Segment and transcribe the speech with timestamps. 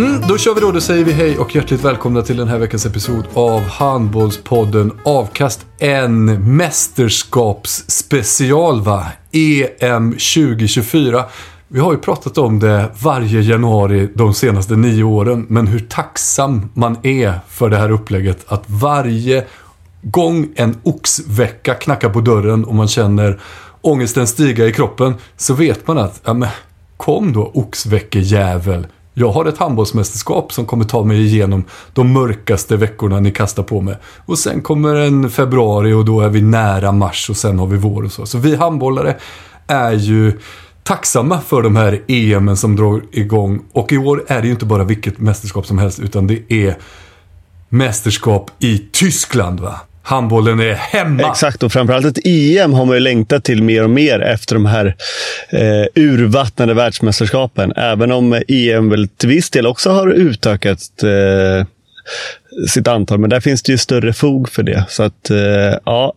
[0.00, 0.72] Mm, då kör vi då.
[0.72, 5.66] Då säger vi hej och hjärtligt välkomna till den här veckans episod av Handbollspodden Avkast.
[5.78, 6.24] En
[6.56, 9.06] mästerskapsspecial va?
[9.32, 11.24] EM 2024.
[11.68, 15.46] Vi har ju pratat om det varje januari de senaste nio åren.
[15.48, 18.52] Men hur tacksam man är för det här upplägget.
[18.52, 19.44] Att varje
[20.02, 23.40] gång en oxvecka knackar på dörren och man känner
[23.80, 25.14] ångesten stiga i kroppen.
[25.36, 26.48] Så vet man att, ja men
[26.96, 28.86] kom då oxveckejävel.
[29.14, 33.80] Jag har ett handbollsmästerskap som kommer ta mig igenom de mörkaste veckorna ni kastar på
[33.80, 33.96] mig.
[34.26, 37.76] Och sen kommer en februari och då är vi nära mars och sen har vi
[37.76, 38.26] vår och så.
[38.26, 39.16] Så vi handbollare
[39.66, 40.38] är ju
[40.82, 43.62] tacksamma för de här EMen som drar igång.
[43.72, 46.78] Och i år är det ju inte bara vilket mästerskap som helst utan det är
[47.68, 49.80] mästerskap i Tyskland va.
[50.02, 51.30] Handbollen är hemma.
[51.30, 54.66] Exakt, och framförallt ett EM har man ju längtat till mer och mer efter de
[54.66, 54.96] här
[55.48, 57.72] eh, urvattnade världsmästerskapen.
[57.76, 61.66] Även om EM väl till viss del också har utökat eh,
[62.68, 64.84] sitt antal, men där finns det ju större fog för det.
[64.88, 66.12] Så att, eh, ja,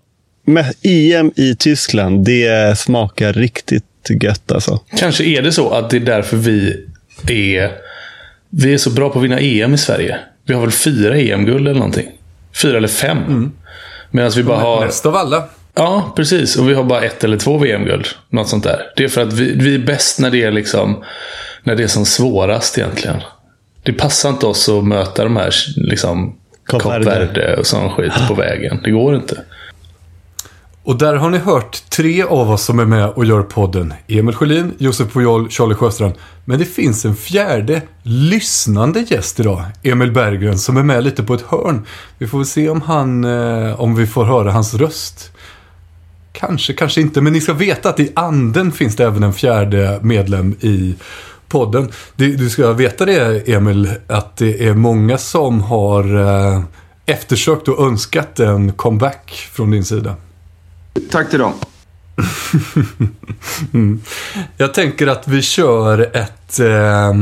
[0.45, 3.83] med EM i Tyskland, det smakar riktigt
[4.21, 4.79] gött alltså.
[4.97, 6.87] Kanske är det så att det är därför vi
[7.27, 7.71] är,
[8.49, 10.17] vi är så bra på att vinna EM i Sverige.
[10.45, 12.07] Vi har väl fyra EM-guld eller någonting.
[12.61, 13.17] Fyra eller fem.
[13.17, 13.51] Mm.
[14.13, 14.85] Medan vi bara har...
[14.85, 15.43] Mest av alla.
[15.73, 16.55] Ja, precis.
[16.55, 18.07] Och vi har bara ett eller två VM-guld.
[18.29, 18.81] Något sånt där.
[18.95, 21.03] Det är för att vi, vi är bäst när det är liksom
[21.63, 23.21] när det är som svårast egentligen.
[23.83, 26.35] Det passar inte oss att möta de här liksom
[26.67, 26.85] Kap.
[26.85, 28.79] Verde och sån skit på vägen.
[28.83, 29.37] Det går inte.
[30.85, 33.93] Och där har ni hört tre av oss som är med och gör podden.
[34.07, 36.13] Emil Sjölin, Josef Pujol, Charlie Sjöstrand.
[36.45, 39.63] Men det finns en fjärde lyssnande gäst idag.
[39.83, 41.85] Emil Berggren som är med lite på ett hörn.
[42.17, 45.31] Vi får väl se om han, eh, om vi får höra hans röst.
[46.31, 47.21] Kanske, kanske inte.
[47.21, 50.95] Men ni ska veta att i anden finns det även en fjärde medlem i
[51.47, 51.91] podden.
[52.15, 56.61] Du, du ska veta det Emil, att det är många som har eh,
[57.05, 60.15] eftersökt och önskat en comeback från din sida.
[61.09, 61.53] Tack till dem.
[63.73, 64.01] Mm.
[64.57, 66.59] Jag tänker att vi kör ett...
[66.59, 67.13] Eh,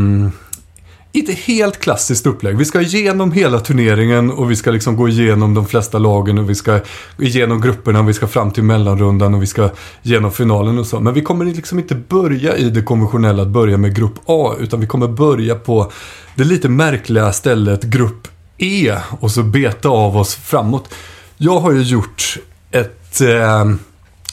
[1.14, 2.58] inte helt klassiskt upplägg.
[2.58, 6.50] Vi ska igenom hela turneringen och vi ska liksom gå igenom de flesta lagen och
[6.50, 6.80] vi ska
[7.20, 9.70] igenom grupperna och vi ska fram till mellanrundan och vi ska
[10.04, 11.00] igenom finalen och så.
[11.00, 14.80] Men vi kommer liksom inte börja i det konventionella att börja med grupp A utan
[14.80, 15.92] vi kommer börja på
[16.36, 18.28] det lite märkliga stället grupp
[18.58, 20.94] E och så beta av oss framåt.
[21.38, 22.38] Jag har ju gjort
[22.72, 23.80] ett ehm,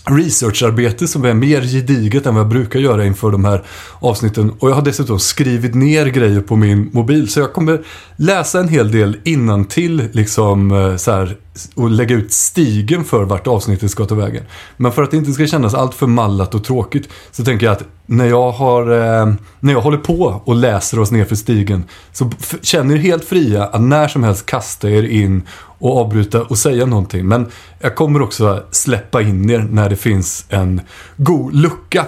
[0.05, 3.65] researcharbete som är mer gediget än vad jag brukar göra inför de här
[4.01, 4.51] avsnitten.
[4.59, 7.29] Och jag har dessutom skrivit ner grejer på min mobil.
[7.29, 7.85] Så jag kommer
[8.21, 11.37] läsa en hel del innantill liksom eh, så här,
[11.75, 14.45] och lägga ut stigen för vart avsnittet ska ta vägen.
[14.77, 17.73] Men för att det inte ska kännas allt för mallat och tråkigt så tänker jag
[17.73, 21.85] att när jag, har, eh, när jag håller på och läser oss ner för stigen
[22.13, 22.31] så
[22.63, 25.43] känner er helt fria att när som helst kasta er in
[25.79, 27.29] och avbryta och säga någonting.
[27.29, 27.47] Men
[27.81, 30.81] jag kommer också släppa in er när det finns en
[31.17, 32.07] god lucka.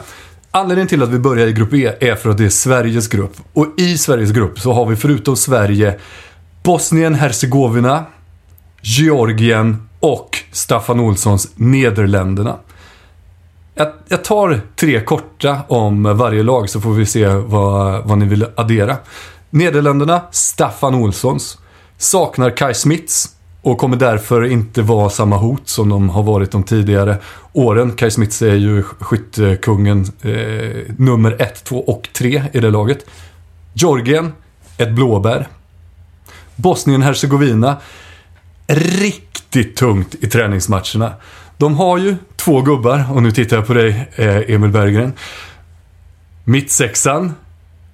[0.52, 3.32] Anledningen till att vi börjar i grupp E är för att det är Sveriges grupp.
[3.52, 5.98] Och i Sveriges grupp så har vi förutom Sverige
[6.62, 8.04] Bosnien-Hercegovina,
[8.80, 12.56] Georgien och Staffan Olssons Nederländerna.
[13.74, 18.24] Jag, jag tar tre korta om varje lag så får vi se vad, vad ni
[18.26, 18.96] vill addera.
[19.50, 21.58] Nederländerna, Staffan Olssons.
[21.96, 26.62] Saknar Kai Smits och kommer därför inte vara samma hot som de har varit de
[26.62, 27.18] tidigare
[27.52, 27.92] åren.
[27.92, 33.06] Kai Smits är ju skyttekungen eh, nummer ett, två och tre i det laget.
[33.72, 34.32] Georgien,
[34.78, 35.48] ett blåbär.
[36.56, 37.76] Bosnien-Hercegovina.
[38.66, 41.12] Riktigt tungt i träningsmatcherna.
[41.56, 45.12] De har ju två gubbar, och nu tittar jag på dig eh, Emil Berggren.
[46.44, 47.32] Mittsexan,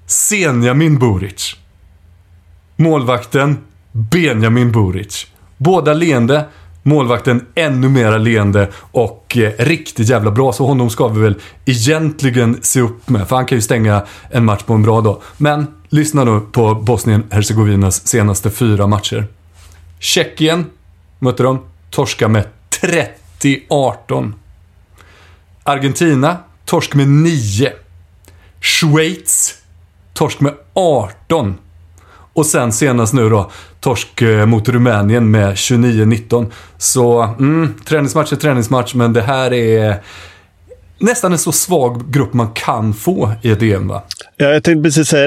[0.07, 1.57] Senjamin Buric.
[2.77, 3.59] Målvakten,
[3.93, 5.27] Benjamin Buric.
[5.57, 6.45] Båda leende,
[6.83, 10.53] målvakten ännu mera leende och eh, riktigt jävla bra.
[10.53, 13.29] Så honom ska vi väl egentligen se upp med.
[13.29, 15.23] För han kan ju stänga en match på en bra dag.
[15.37, 19.27] Men lyssna nu på Bosnien-Hercegovinas senaste fyra matcher.
[19.99, 20.67] Tjeckien
[21.19, 21.59] mötte de,
[21.91, 22.45] torska med
[23.31, 24.33] 30-18.
[25.63, 27.73] Argentina, torsk med 9.
[28.61, 29.55] Schweiz,
[30.15, 31.59] torsk med 18.
[32.33, 33.51] Och sen senast nu då,
[33.87, 36.47] torsk eh, mot Rumänien med 29-19.
[36.79, 39.97] Så, mm, träningsmatch är träningsmatch, men det här är
[40.99, 44.03] nästan en så svag grupp man kan få i ett EM va?
[44.37, 45.27] Ja, jag tänkte precis säga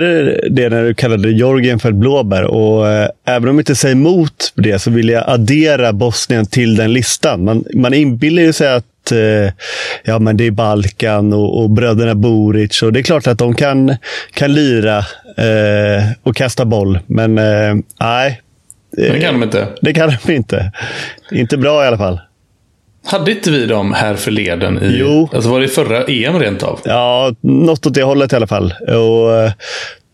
[0.50, 2.44] det när du kallade Georgien för ett blåbär.
[2.44, 6.76] Och, eh, även om jag inte säger emot det så vill jag addera Bosnien till
[6.76, 7.44] den listan.
[7.44, 9.54] Man, man inbillar ju sig att eh,
[10.04, 12.82] ja, men det är Balkan och, och bröderna Boric.
[12.82, 13.96] Och det är klart att de kan,
[14.34, 14.98] kan lira
[15.38, 17.00] eh, och kasta boll.
[17.08, 18.42] Men eh, nej.
[19.02, 19.68] Det kan de inte.
[19.82, 20.72] Det kan de inte.
[21.32, 22.20] Inte bra i alla fall.
[23.06, 24.84] Hade inte vi dem här förleden?
[24.84, 25.30] I, Jo.
[25.34, 26.80] Alltså var det förra EM rent av?
[26.84, 28.74] Ja, något åt det hållet i alla fall.
[28.88, 29.52] Och, eh,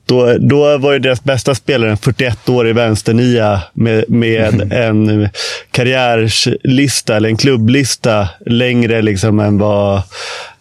[0.05, 5.29] då, då var ju deras bästa spelare en 41-årig vänsternia med, med en
[5.71, 10.01] karriärslista, eller en klubblista, längre liksom än vad...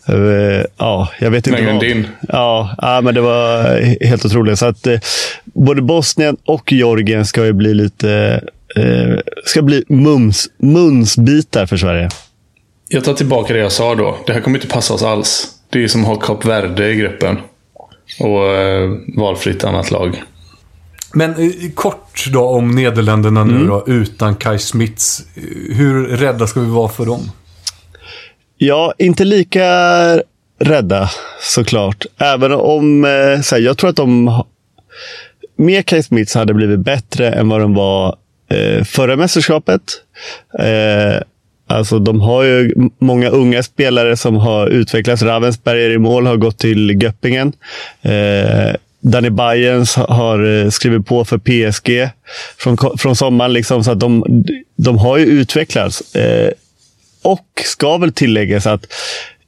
[0.08, 1.84] eh, ja, jag vet inte Längre än vad.
[1.84, 2.08] din.
[2.28, 4.58] Ja, ja, men det var helt otroligt.
[4.58, 5.00] Så att, eh,
[5.44, 8.40] både Bosnien och Georgien ska ju bli lite...
[8.76, 12.08] Eh, ska bli mums, munsbitar för Sverige.
[12.88, 14.18] Jag tar tillbaka det jag sa då.
[14.26, 15.48] Det här kommer inte passa oss alls.
[15.70, 17.38] Det är som att ha Kap Verde i gruppen.
[18.20, 20.22] Och eh, valfritt annat lag.
[21.14, 21.34] Men
[21.74, 25.22] kort då om Nederländerna nu då, utan Kai Smits.
[25.70, 27.30] Hur rädda ska vi vara för dem?
[28.56, 29.68] Ja, inte lika
[30.58, 31.10] rädda
[31.40, 32.06] såklart.
[32.18, 34.42] Även om eh, så här, jag tror att de
[35.56, 38.16] med Kai Smiths hade blivit bättre än vad de var
[38.50, 39.82] eh, förra mästerskapet.
[40.58, 41.22] Eh,
[41.66, 45.22] alltså, de har ju många unga spelare som har utvecklats.
[45.22, 47.52] Ravensberger i mål har gått till Göppingen.
[48.02, 52.08] Eh, Danny Bayerns har eh, skrivit på för PSG
[52.58, 53.52] från, från sommaren.
[53.52, 54.24] Liksom, så att de,
[54.76, 56.14] de har ju utvecklats.
[56.14, 56.50] Eh,
[57.24, 58.86] och ska väl tilläggas att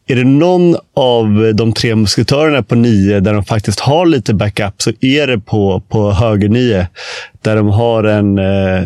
[0.06, 4.82] är det någon av de tre musketörerna på nio där de faktiskt har lite backup
[4.82, 6.88] så är det på, på höger nio.
[7.42, 8.38] Där de har en...
[8.38, 8.84] Eh,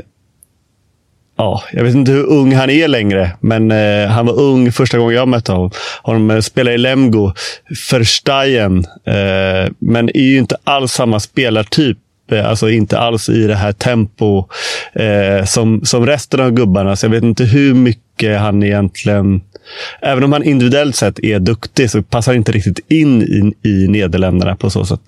[1.37, 4.99] ja, jag vet inte hur ung han är längre, men eh, han var ung första
[4.99, 5.71] gången jag mötte honom.
[6.03, 7.33] Han eh, spelar i Lemgo,
[7.93, 11.99] Verstein, eh, men är ju inte alls samma spelartyp.
[12.31, 14.49] Eh, alltså inte alls i det här tempo
[14.93, 16.97] eh, som, som resten av gubbarna.
[16.97, 19.41] Så jag vet inte hur mycket han egentligen...
[20.03, 23.89] Även om han individuellt sett är duktig så passar han inte riktigt in i, i
[23.89, 25.01] Nederländerna på så sätt.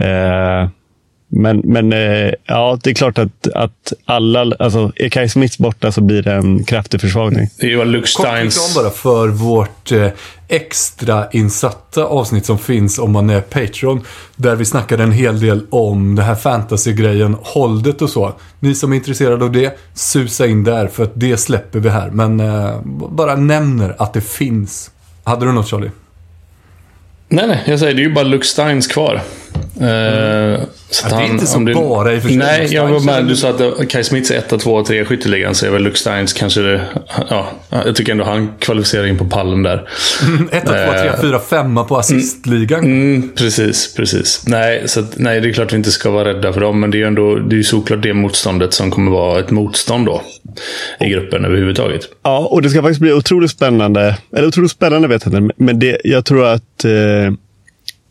[0.00, 0.68] Eh,
[1.28, 4.40] men, men eh, ja, det är klart att, att alla...
[4.58, 7.48] Alltså, är Kai Smith borta så blir det en kraftig försvagning.
[7.58, 8.56] Det är ju Luke Kort Steins...
[8.56, 10.08] reklam bara för vårt eh,
[10.48, 14.04] extra insatta avsnitt som finns om man är Patreon.
[14.36, 18.32] Där vi snackade en hel del om det här fantasy-grejen, hållet och så.
[18.60, 22.10] Ni som är intresserade av det, susa in där för att det släpper vi här.
[22.10, 24.90] Men eh, bara nämner att det finns.
[25.24, 25.90] Hade du något Charlie?
[27.28, 27.62] Nej, nej.
[27.66, 29.20] Jag säger det är ju bara Luke Steins kvar.
[29.80, 32.38] Eh, så att det är inte så om bara i och för sig.
[32.38, 33.24] Nej, jag med.
[33.26, 35.54] Du sa att Kai Smits är 1, 2, 3 i skytteligan.
[35.54, 36.60] Så är väl Luke Steins kanske...
[36.60, 36.80] det-
[37.30, 39.88] Ja, jag tycker ändå han kvalificerar in på pallen där.
[40.52, 42.84] 1, 2, 3, 4, 5 på assistligan.
[42.84, 44.42] Mm, precis, precis.
[44.46, 46.80] Nej, så att, nej, det är klart vi inte ska vara rädda för dem.
[46.80, 49.50] Men det är ju ändå det är ju såklart det motståndet som kommer vara ett
[49.50, 50.22] motstånd då.
[51.00, 52.00] I gruppen överhuvudtaget.
[52.22, 54.16] Ja, och det ska faktiskt bli otroligt spännande.
[54.36, 56.90] Eller otroligt spännande vet jag inte, men det, jag tror att eh,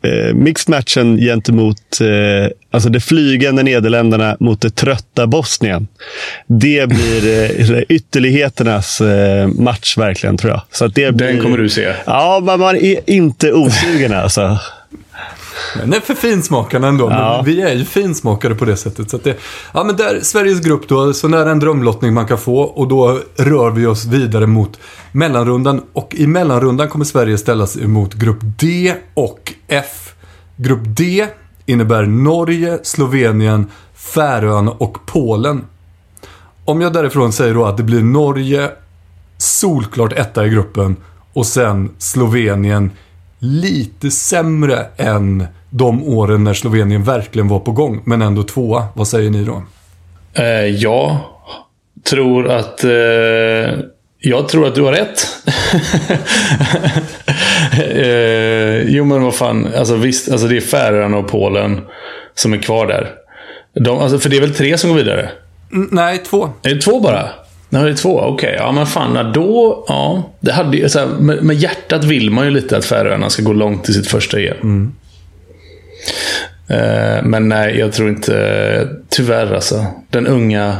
[0.03, 5.87] eh, mixed-matchen gentemot eh, alltså det flygande Nederländerna mot det trötta Bosnien.
[6.47, 10.61] Det blir eh, ytterligheternas eh, match verkligen, tror jag.
[10.71, 11.93] Så att det blir, Den kommer du se.
[12.05, 14.59] Ja, men man är inte osugen alltså.
[15.79, 17.09] Den är för finsmakarna ändå.
[17.09, 17.35] Ja.
[17.35, 19.09] Men vi är ju finsmakare på det sättet.
[19.09, 19.37] Så det,
[19.73, 22.61] ja, men där, Sveriges grupp då, så nära en drömlottning man kan få.
[22.61, 24.79] Och då rör vi oss vidare mot
[25.11, 25.81] mellanrundan.
[25.93, 30.13] Och i mellanrundan kommer Sverige ställas emot grupp D och F.
[30.55, 31.27] Grupp D
[31.65, 35.61] innebär Norge, Slovenien, Färöarna och Polen.
[36.65, 38.71] Om jag därifrån säger då att det blir Norge,
[39.37, 40.95] solklart etta i gruppen.
[41.33, 42.91] Och sen Slovenien
[43.43, 48.01] lite sämre än de åren när Slovenien verkligen var på gång.
[48.05, 48.85] Men ändå tvåa.
[48.93, 49.63] Vad säger ni då?
[50.33, 51.17] Eh, jag
[52.09, 52.83] tror att...
[52.83, 52.91] Eh,
[54.25, 55.27] jag tror att du har rätt.
[57.95, 59.67] eh, jo, men vad fan.
[59.77, 61.81] Alltså, visst, alltså, det är Färöarna och Polen
[62.35, 63.11] som är kvar där.
[63.73, 65.29] De, alltså, för det är väl tre som går vidare?
[65.71, 66.49] Mm, nej, två.
[66.63, 67.29] Är det två bara?
[67.75, 68.19] Är två.
[68.19, 68.55] Okej, okay.
[68.55, 69.31] ja men fan.
[69.33, 69.85] Då...
[69.87, 73.43] Ja, det hade, så här, med, med, hjärtat vill man ju lite att Färöarna ska
[73.43, 74.57] gå långt i sitt första EM.
[74.63, 74.93] Mm.
[76.67, 78.87] Eh, men nej, jag tror inte...
[79.09, 79.85] Tyvärr alltså.
[80.09, 80.77] Den unga...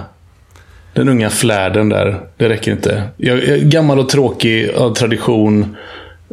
[0.94, 2.20] Den unga flärden där.
[2.38, 3.04] Det räcker inte.
[3.18, 5.76] Jag, jag, gammal och tråkig av tradition.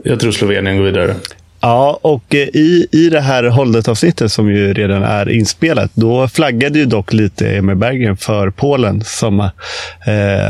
[0.05, 1.15] Jag tror Slovenien går vidare.
[1.61, 6.79] Ja, och eh, i, i det här Holdet-avsnittet som ju redan är inspelat, då flaggade
[6.79, 9.49] ju dock lite Emil Berggren för Polen som eh,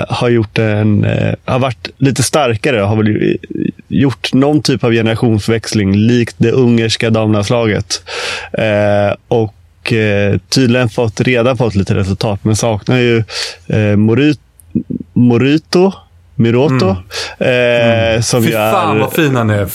[0.09, 3.39] har gjort en, eh, har varit lite starkare och har väl
[3.89, 8.03] gjort någon typ av generationsväxling likt det ungerska damlandslaget.
[8.53, 13.25] Eh, och eh, tydligen fått, redan fått lite resultat, men saknar ju
[13.67, 14.41] eh, Morit,
[15.13, 15.93] Morito,
[16.35, 16.97] Miroto.
[17.39, 18.13] Mm.
[18.13, 18.23] Mm.
[18.23, 19.69] Som Fy fan är, vad fin han är.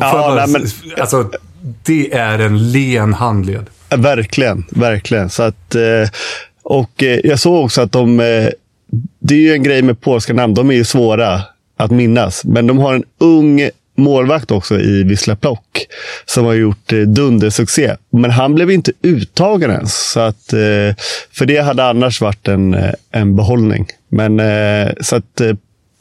[0.00, 0.66] Ja, nej, men,
[1.00, 1.30] alltså,
[1.82, 3.66] det är en len handled.
[3.88, 5.30] Verkligen, verkligen.
[5.30, 6.10] Så att, eh,
[6.62, 8.20] och eh, jag såg också att de...
[8.20, 8.48] Eh,
[9.20, 10.54] det är ju en grej med polska namn.
[10.54, 11.40] De är ju svåra
[11.76, 12.44] att minnas.
[12.44, 15.86] Men de har en ung målvakt också i Wisla Plock
[16.26, 17.94] som har gjort dundersuccé.
[18.10, 20.10] Men han blev inte uttagen ens.
[20.12, 20.44] Så att,
[21.32, 22.76] för det hade annars varit en,
[23.10, 23.86] en behållning.
[24.08, 24.40] Men
[25.00, 25.40] så att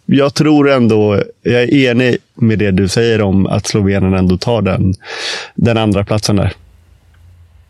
[0.06, 4.62] jag tror ändå, jag är enig med det du säger om att Slovenien ändå tar
[4.62, 4.94] den,
[5.56, 6.54] den andra platsen där.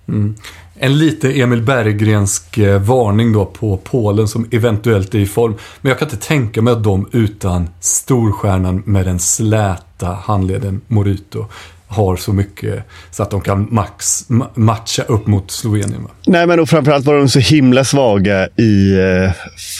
[0.08, 0.36] Mm.
[0.80, 5.56] En lite Emil Berggrensk eh, varning då på Polen som eventuellt är i form.
[5.82, 11.46] Men jag kan inte tänka mig att de utan storstjärnan med den släta handleden Morito
[11.96, 16.04] har så mycket så att de kan max matcha upp mot Slovenien.
[16.04, 16.10] Va?
[16.28, 19.32] Nej, men och framförallt var de så himla svaga i, eh,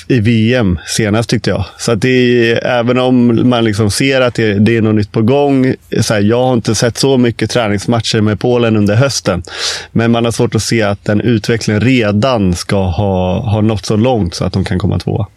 [0.08, 1.66] i VM senast tyckte jag.
[1.78, 2.10] Så att det
[2.52, 5.76] är, även om man liksom ser att det, det är något nytt på gång.
[6.02, 9.44] Så här, jag har inte sett så mycket träningsmatcher med Polen under hösten.
[9.92, 13.96] Men man har svårt att se att den utvecklingen redan ska ha, ha nått så
[13.96, 15.28] långt så att de kan komma tvåa.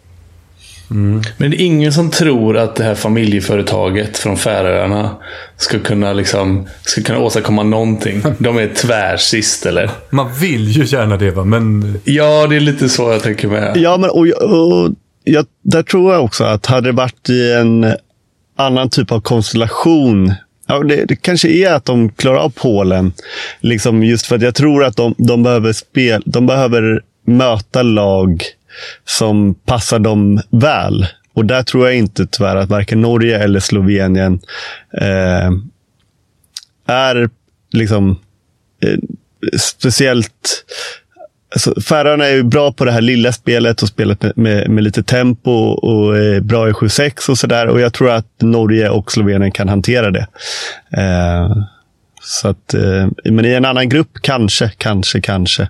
[0.91, 1.21] Mm.
[1.37, 5.15] Men det är ingen som tror att det här familjeföretaget från Färöarna
[5.57, 8.23] ska kunna, liksom, ska kunna åstadkomma någonting.
[8.37, 9.91] De är tvärsist, eller?
[10.09, 11.43] Man vill ju gärna det, va?
[11.43, 11.99] Men...
[12.03, 13.77] Ja, det är lite så jag tänker med.
[13.77, 14.91] Ja, men och, och,
[15.23, 17.93] jag, där tror jag också att hade det varit i en
[18.57, 20.33] annan typ av konstellation
[20.71, 23.13] Ja, det, det, kanske är att de klarar av Polen.
[23.59, 28.43] Liksom just för att jag tror att de, de behöver spel, de behöver möta lag
[29.05, 31.07] som passar dem väl.
[31.33, 34.39] Och där tror jag inte tyvärr att varken Norge eller Slovenien
[35.01, 35.51] eh,
[36.87, 37.29] är
[37.71, 38.19] liksom
[38.83, 38.99] eh,
[39.59, 40.65] speciellt
[41.51, 44.83] Alltså, Färöarna är ju bra på det här lilla spelet och spelet med, med, med
[44.83, 47.67] lite tempo och är bra i 7-6 och sådär.
[47.67, 50.27] Och jag tror att Norge och Slovenien kan hantera det.
[50.97, 51.57] Eh,
[52.21, 55.69] så att, eh, men i en annan grupp, kanske, kanske, kanske.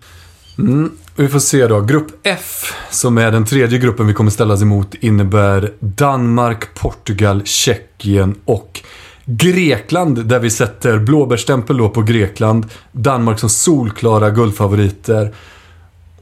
[0.58, 0.92] Mm.
[1.20, 1.82] Vi får se då.
[1.82, 8.36] Grupp F, som är den tredje gruppen vi kommer ställas emot, innebär Danmark, Portugal, Tjeckien
[8.46, 8.82] och
[9.26, 12.66] Grekland, där vi sätter blåbärstämpel då på Grekland.
[12.92, 15.36] Danmark som solklara guldfavoriter.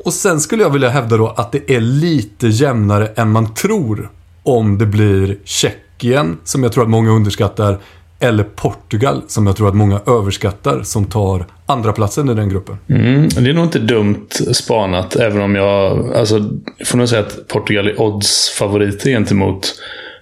[0.05, 4.11] Och sen skulle jag vilja hävda då att det är lite jämnare än man tror.
[4.43, 7.79] Om det blir Tjeckien, som jag tror att många underskattar,
[8.19, 12.77] eller Portugal, som jag tror att många överskattar, som tar andra platsen i den gruppen.
[12.89, 16.11] Mm, det är nog inte dumt spanat, även om jag...
[16.15, 19.75] Alltså, jag får nog säga att Portugal är odds-favoriter gentemot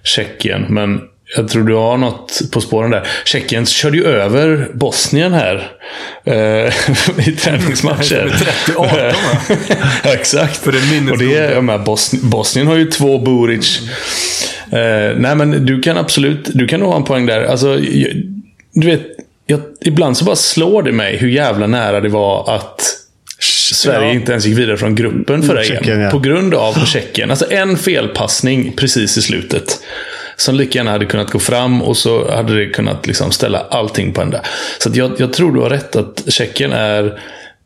[0.04, 0.66] Tjeckien.
[0.68, 1.00] Men
[1.36, 3.06] jag tror du har något på spåren där.
[3.24, 5.72] Tjeckien körde ju över Bosnien här.
[6.24, 6.34] Eh,
[7.28, 8.32] I träningsmatcher.
[8.66, 8.88] 30-18
[10.04, 10.56] ja, exakt.
[10.56, 13.80] För det Och det är, med, Bosnien, Bosnien har ju två Boric.
[14.72, 16.50] Eh, nej, men du kan absolut...
[16.54, 17.44] Du kan nog ha en poäng där.
[17.44, 17.76] Alltså,
[18.72, 19.02] du vet,
[19.46, 22.96] jag, ibland så bara slår det mig hur jävla nära det var att
[23.74, 24.14] Sverige ja.
[24.14, 26.00] inte ens gick vidare från gruppen förra EM.
[26.00, 26.10] Ja.
[26.10, 27.30] På grund av Tjeckien.
[27.30, 29.80] Alltså en felpassning precis i slutet.
[30.36, 34.12] Som lika gärna hade kunnat gå fram och så hade det kunnat liksom ställa allting
[34.12, 34.40] på ända.
[34.78, 37.20] Så jag, jag tror du har rätt att Tjeckien är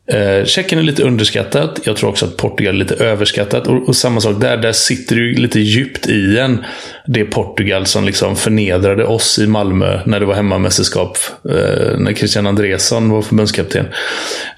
[0.07, 1.79] Eh, Tjeckien är lite underskattat.
[1.83, 3.67] Jag tror också att Portugal är lite överskattat.
[3.67, 4.57] Och, och samma sak där.
[4.57, 6.65] Där sitter du lite djupt i en.
[7.07, 11.17] Det Portugal som liksom förnedrade oss i Malmö när det var hemmamästerskap.
[11.49, 13.85] Eh, när Christian Andresson var förbundskapten.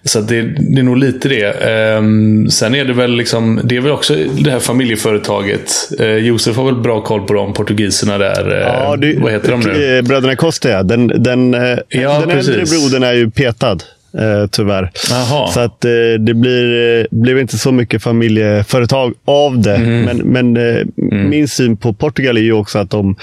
[0.03, 1.45] Så det, det, är nog lite det.
[1.45, 2.01] Eh,
[2.49, 5.71] sen är det väl liksom, det är väl också det här familjeföretaget.
[5.99, 8.51] Eh, Josef har väl bra koll på de portugiserna där.
[8.51, 10.01] Eh, ja, vad heter de nu?
[10.01, 10.83] Bröderna Costa, ja.
[10.83, 11.53] Den, den,
[11.89, 13.77] ja, den äldre brodern är ju petad.
[14.19, 14.91] Eh, tyvärr.
[15.11, 15.51] Aha.
[15.53, 19.75] Så att eh, det blir, eh, blir inte så mycket familjeföretag av det.
[19.75, 20.01] Mm.
[20.01, 21.29] Men, men eh, mm.
[21.29, 23.15] min syn på Portugal är ju också att de,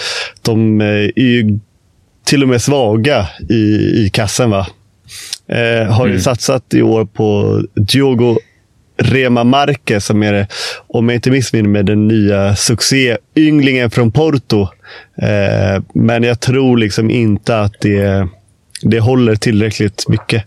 [0.43, 1.59] de eh, är
[2.25, 3.55] till och med svaga i,
[4.05, 4.51] i kassen.
[4.51, 4.67] Va?
[5.89, 6.13] Har mm.
[6.13, 8.39] ju satsat i år på Diogo
[9.03, 10.47] Rema Marque som är,
[10.87, 14.69] om jag inte missminner mig, den nya succéynglingen från Porto.
[15.23, 18.29] Eh, men jag tror liksom inte att det,
[18.83, 20.45] det håller tillräckligt mycket.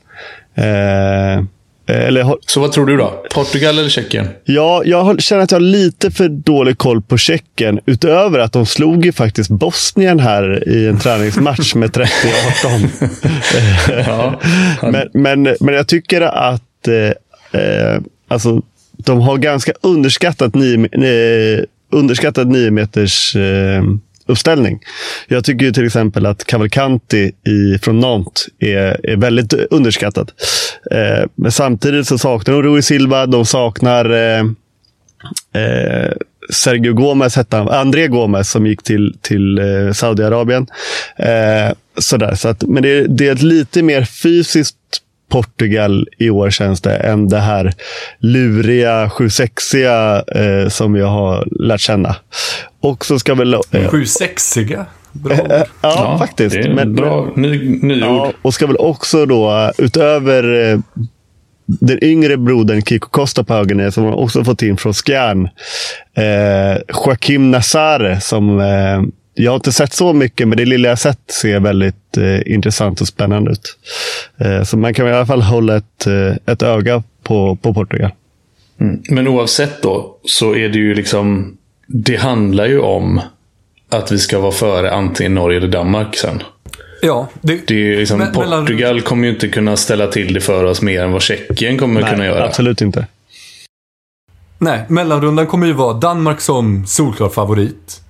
[0.56, 1.44] Eh,
[1.88, 3.24] eller, så vad tror du då?
[3.34, 4.28] Portugal eller Tjeckien?
[4.44, 7.80] Ja, jag känner att jag har lite för dålig koll på Tjeckien.
[7.86, 12.08] Utöver att de slog ju faktiskt Bosnien här i en träningsmatch med 30-18.
[14.08, 14.40] ja,
[14.82, 18.62] men, men, men jag tycker att eh, eh Alltså,
[18.98, 23.84] de har ganska underskattat nio, eh, underskattat nio meters eh,
[24.26, 24.80] uppställning.
[25.28, 30.32] Jag tycker till exempel att Cavalcanti i, från Nantes är, är väldigt underskattad.
[30.92, 34.44] Eh, men samtidigt så saknar de Rui Silva, de saknar eh,
[35.64, 36.12] eh,
[36.50, 40.68] Sergio Gomez, hette han, André Gomez, som gick till, till eh, Saudiarabien.
[41.16, 44.78] Eh, sådär, så att, men det, det är ett lite mer fysiskt
[45.34, 47.74] Portugal i år känns det, än det här
[48.20, 50.24] luriga, 7-6iga
[50.64, 52.16] eh, som jag har lärt känna.
[52.82, 53.54] Och så ska väl...
[53.54, 54.86] Eh, 7-6iga?
[55.12, 56.56] Bra eh, ja, ja, faktiskt.
[56.56, 60.80] Det är men, bra ny, ny ja, Och ska väl också då, utöver eh,
[61.66, 65.50] den yngre brodern Kiko Costa på höger som har också fått in från Skjern.
[66.18, 69.02] Eh, Joaquim Nazare som eh,
[69.34, 73.02] jag har inte sett så mycket, men det lilla jag sett ser väldigt eh, intressant
[73.02, 73.78] och spännande ut.
[74.38, 78.12] Eh, så man kan i alla fall hålla ett, eh, ett öga på, på Portugal.
[78.80, 79.02] Mm.
[79.10, 81.58] Men oavsett då, så är det ju liksom...
[81.88, 83.22] Det handlar ju om
[83.90, 86.44] att vi ska vara före antingen Norge eller Danmark sen.
[87.02, 87.30] Ja.
[87.42, 89.02] Det, det är liksom, men, Portugal mellan...
[89.02, 92.12] kommer ju inte kunna ställa till det för oss mer än vad Tjeckien kommer Nej,
[92.12, 92.46] kunna göra.
[92.46, 93.08] absolut inte.
[94.58, 98.03] Nej, mellanrundan kommer ju vara Danmark som solklar favorit.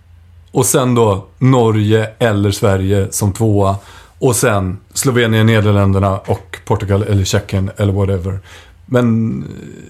[0.53, 3.75] Och sen då Norge eller Sverige som tvåa.
[4.19, 8.39] Och sen Slovenien, Nederländerna och Portugal eller Tjeckien eller whatever.
[8.85, 9.45] Men...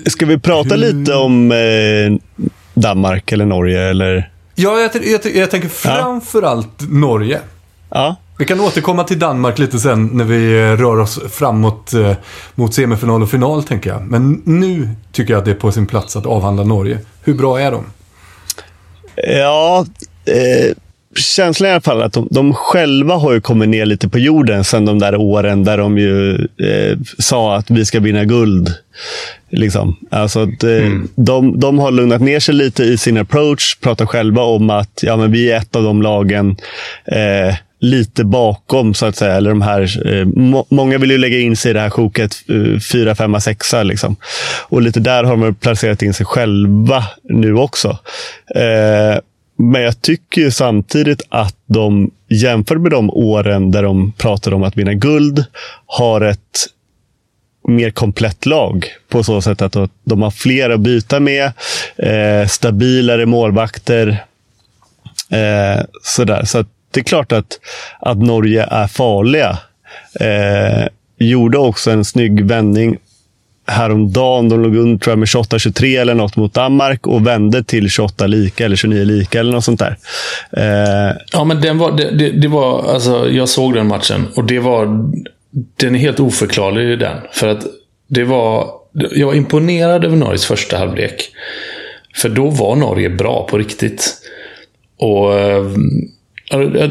[0.06, 0.78] Ska vi prata hur...
[0.78, 1.58] lite om eh,
[2.74, 4.32] Danmark eller Norge eller?
[4.56, 6.86] Ja, jag, jag, jag tänker framförallt ja.
[6.90, 7.40] Norge.
[7.90, 8.16] Ja.
[8.38, 12.12] Vi kan återkomma till Danmark lite sen när vi eh, rör oss framåt eh,
[12.56, 14.02] mot semifinal och final, tänker jag.
[14.02, 17.00] Men nu tycker jag att det är på sin plats att avhandla Norge.
[17.24, 17.84] Hur bra är de?
[19.16, 19.86] Ja,
[20.26, 20.76] eh,
[21.16, 24.64] känslan i alla fall att de, de själva har ju kommit ner lite på jorden
[24.64, 28.74] sen de där åren där de ju eh, sa att vi ska vinna guld.
[29.50, 29.96] Liksom.
[30.12, 31.08] Alltså att, eh, mm.
[31.16, 35.18] de, de har lugnat ner sig lite i sin approach, pratar själva om att ja,
[35.18, 36.56] men vi är ett av de lagen
[37.06, 39.34] eh, lite bakom, så att säga.
[39.34, 42.36] Eller de här, eh, må, många vill ju lägga in sig i det här sjoket
[42.50, 43.74] eh, 4, 5, 6.
[43.84, 44.16] Liksom.
[44.70, 47.98] Och lite där har de placerat in sig själva nu också.
[48.56, 49.20] Eh,
[49.72, 54.78] men jag tycker samtidigt att de, jämfört med de åren där de pratade om att
[54.78, 55.46] vinna guld,
[55.86, 56.68] har ett
[57.68, 58.86] mer komplett lag.
[59.10, 61.52] På så sätt att de har fler att byta med,
[61.98, 64.24] eh, stabilare målvakter.
[65.30, 66.46] Eh, sådär.
[66.46, 67.60] Så det är klart att,
[68.00, 69.58] att Norge är farliga.
[70.20, 72.98] Eh, gjorde också en snygg vändning
[73.66, 74.50] häromdagen.
[74.50, 78.28] De låg under tror jag, med 28-23 eller något mot Danmark och vände till 28
[78.28, 79.98] lika eller 29 lika eller något sånt där.
[80.58, 81.16] Eh...
[81.32, 84.60] Ja, men den var, det, det, det, var, alltså, jag såg den matchen och det
[84.60, 84.86] var,
[85.80, 87.18] den är helt oförklarlig den.
[87.32, 87.64] För att
[88.08, 88.70] det var,
[89.12, 91.32] jag var imponerad över Norges första halvlek.
[92.16, 94.18] För då var Norge bra på riktigt.
[95.00, 95.66] Och eh,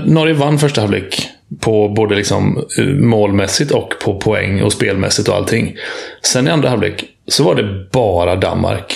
[0.05, 1.29] Norge vann första halvlek
[1.61, 5.77] på både liksom eh, målmässigt och på poäng och spelmässigt och allting.
[6.23, 8.95] Sen i andra halvlek så var det bara Danmark.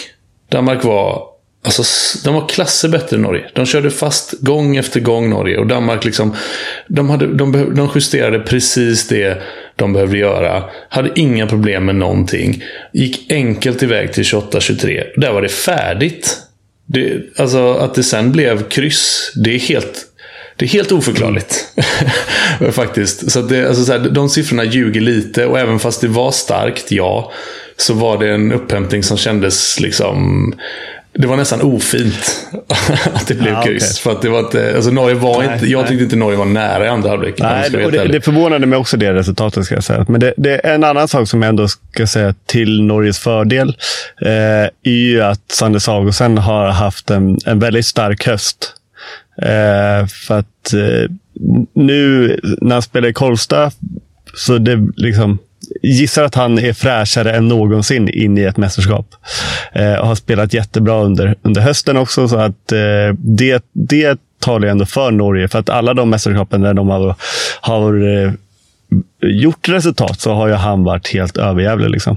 [0.49, 1.83] Danmark var Alltså,
[2.25, 3.51] de var klasser bättre än Norge.
[3.53, 5.59] De körde fast gång efter gång Norge.
[5.59, 6.35] Och Danmark liksom...
[6.88, 9.42] De, hade, de, behöv, de justerade precis det
[9.77, 10.64] de behövde göra.
[10.88, 12.62] Hade inga problem med någonting.
[12.92, 15.05] Gick enkelt iväg till 28-23.
[15.16, 16.38] Där var det färdigt.
[16.87, 20.05] Det, alltså att det sen blev kryss, det är helt
[20.57, 21.75] det är helt oförklarligt.
[22.73, 23.31] Faktiskt.
[23.31, 26.90] Så, det, alltså så här, de siffrorna ljuger lite och även fast det var starkt,
[26.92, 27.33] ja.
[27.77, 30.53] Så var det en upphämtning som kändes liksom...
[31.19, 32.47] Det var nästan ofint
[33.14, 33.83] att det blev ja, kryss.
[33.83, 34.03] Okay.
[34.03, 35.88] För att det var inte, alltså Norge var nej, inte, jag nej.
[35.88, 37.35] tyckte inte Norge var nära i andra halvlek.
[37.38, 40.07] Nej, och det, det förvånade mig också det resultatet ska jag säga.
[40.09, 43.77] Men det, det, är en annan sak som jag ändå ska säga till Norges fördel.
[44.23, 48.75] Eh, är ju att Sander Sagosen har haft en, en väldigt stark höst.
[49.42, 51.11] Eh, för att eh,
[51.72, 53.70] nu när han spelar i Kolsta,
[54.35, 55.38] så det liksom
[55.83, 59.14] gissar att han är fräschare än någonsin in i ett mästerskap.
[59.72, 62.29] Eh, och har spelat jättebra under, under hösten också.
[62.29, 65.49] Så att eh, det, det talar ändå för Norge.
[65.49, 67.14] För att alla de mästerskapen där de har,
[67.61, 68.33] har eh,
[69.20, 71.90] gjort resultat så har ju han varit helt överjävlig.
[71.90, 72.16] Liksom.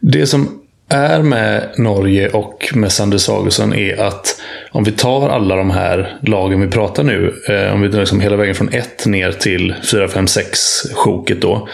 [0.00, 5.56] Det som är med Norge och med Sander Sagosen är att om vi tar alla
[5.56, 9.06] de här lagen vi pratar nu, eh, om vi drar liksom hela vägen från 1
[9.06, 10.58] ner till 4, 5, 6
[10.94, 11.68] sjoket då.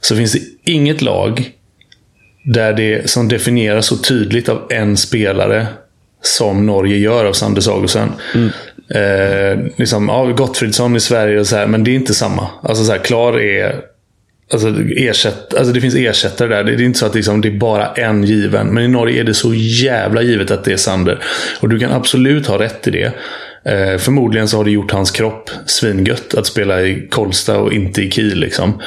[0.00, 1.50] Så finns det inget lag
[2.44, 5.66] där det som definieras så tydligt av en spelare
[6.22, 8.12] som Norge gör av Sander Sagosen.
[8.34, 8.50] Mm.
[8.94, 12.46] Eh, liksom, ja, Gottfridsson i Sverige och så här, men det är inte samma.
[12.62, 13.80] Alltså så här, Klar är
[14.52, 16.64] Alltså, ersätt, alltså det finns ersättare där.
[16.64, 18.66] Det är inte så att liksom, det är bara en given.
[18.66, 21.22] Men i Norge är det så jävla givet att det är Sander.
[21.60, 23.12] Och du kan absolut ha rätt i det.
[23.64, 28.02] Eh, förmodligen så har det gjort hans kropp svingött att spela i Kolsta och inte
[28.02, 28.38] i Kiel.
[28.38, 28.82] Liksom.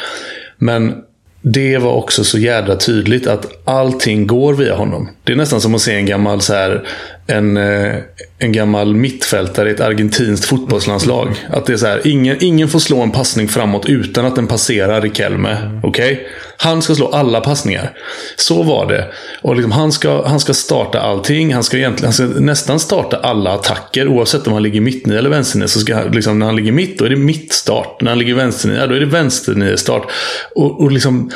[0.58, 0.93] Men
[1.41, 5.10] det var också så jädra tydligt att allting går via honom.
[5.23, 6.88] Det är nästan som att se en gammal så här,
[7.27, 7.95] en, eh,
[8.38, 11.36] en gammal mittfältare i ett argentinskt fotbollslandslag.
[11.49, 14.47] Att det är så här, ingen, ingen får slå en passning framåt utan att den
[14.47, 15.79] passerar Rikelme.
[15.83, 16.13] Okej?
[16.13, 16.25] Okay?
[16.57, 17.91] Han ska slå alla passningar.
[18.36, 19.07] Så var det.
[19.41, 21.53] Och liksom, han, ska, han ska starta allting.
[21.53, 24.07] Han ska, egentligen, han ska nästan starta alla attacker.
[24.07, 27.05] Oavsett om han ligger mitt eller vänster så ska liksom, När han ligger mitt, då
[27.05, 28.01] är det mittstart.
[28.01, 30.12] När han ligger vänster då är det vänster start.
[30.55, 31.31] Och, och liksom,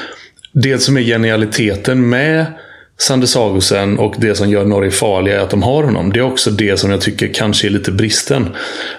[0.52, 2.46] det som är genialiteten med
[3.00, 6.12] Sander Sagosen och det som gör Norge farliga är att de har honom.
[6.12, 8.50] Det är också det som jag tycker kanske är lite bristen.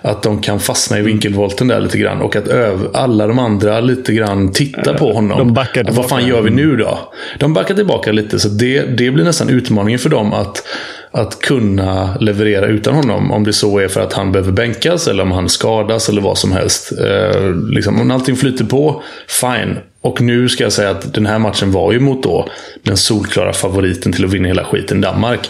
[0.03, 2.49] Att de kan fastna i vinkelvolten där lite grann och att
[2.95, 5.39] alla de andra lite grann tittar på honom.
[5.39, 6.01] De backar tillbaka.
[6.01, 6.99] Vad fan gör vi nu då?
[7.39, 10.63] De backar tillbaka lite, så det, det blir nästan utmaningen för dem att
[11.11, 13.33] att kunna leverera utan honom.
[13.33, 16.39] Om det så är för att han behöver bänkas eller om han skadas eller vad
[16.39, 16.93] som helst.
[16.93, 19.03] Eh, liksom, om allting flyter på,
[19.41, 19.79] fine.
[20.01, 22.49] Och nu ska jag säga att den här matchen var ju mot då
[22.83, 25.49] den solklara favoriten till att vinna hela skiten, Danmark.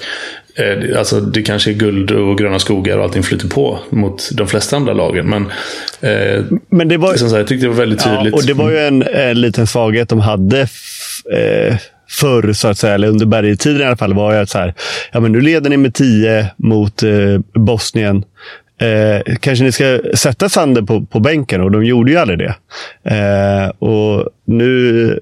[0.59, 4.47] Eh, alltså det kanske är guld och gröna skogar och allting flyter på mot de
[4.47, 5.27] flesta andra lagen.
[5.29, 5.43] Men,
[6.01, 8.33] eh, men det var, som sagt, jag tyckte det var väldigt tydligt.
[8.33, 10.61] Ja, och det var ju en, en liten svaghet de hade.
[10.61, 11.77] Eh,
[12.09, 14.75] förr, så att säga, eller under bergtiden i alla fall, var ju att så här,
[15.13, 18.25] ja, men nu leder ni med 10 mot eh, Bosnien.
[18.81, 22.55] Eh, kanske ni ska sätta Sander på, på bänken och de gjorde ju aldrig det.
[23.05, 25.21] Eh, och nu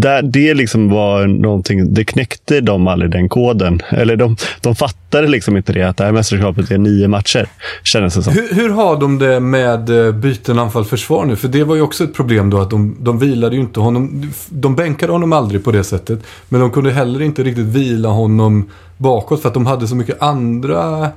[0.00, 3.82] där, det liksom var någonting, det knäckte de aldrig den koden.
[3.88, 7.48] Eller de, de fattade liksom inte det, att det här mästerskapet är nio matcher.
[7.82, 8.32] Kändes det som.
[8.32, 11.36] Hur, hur har de det med eh, byten anfall-försvar nu?
[11.36, 14.32] För det var ju också ett problem då att de, de vilade ju inte honom.
[14.48, 16.20] De bänkade honom aldrig på det sättet.
[16.48, 20.22] Men de kunde heller inte riktigt vila honom bakåt för att de hade så mycket
[20.22, 21.08] andra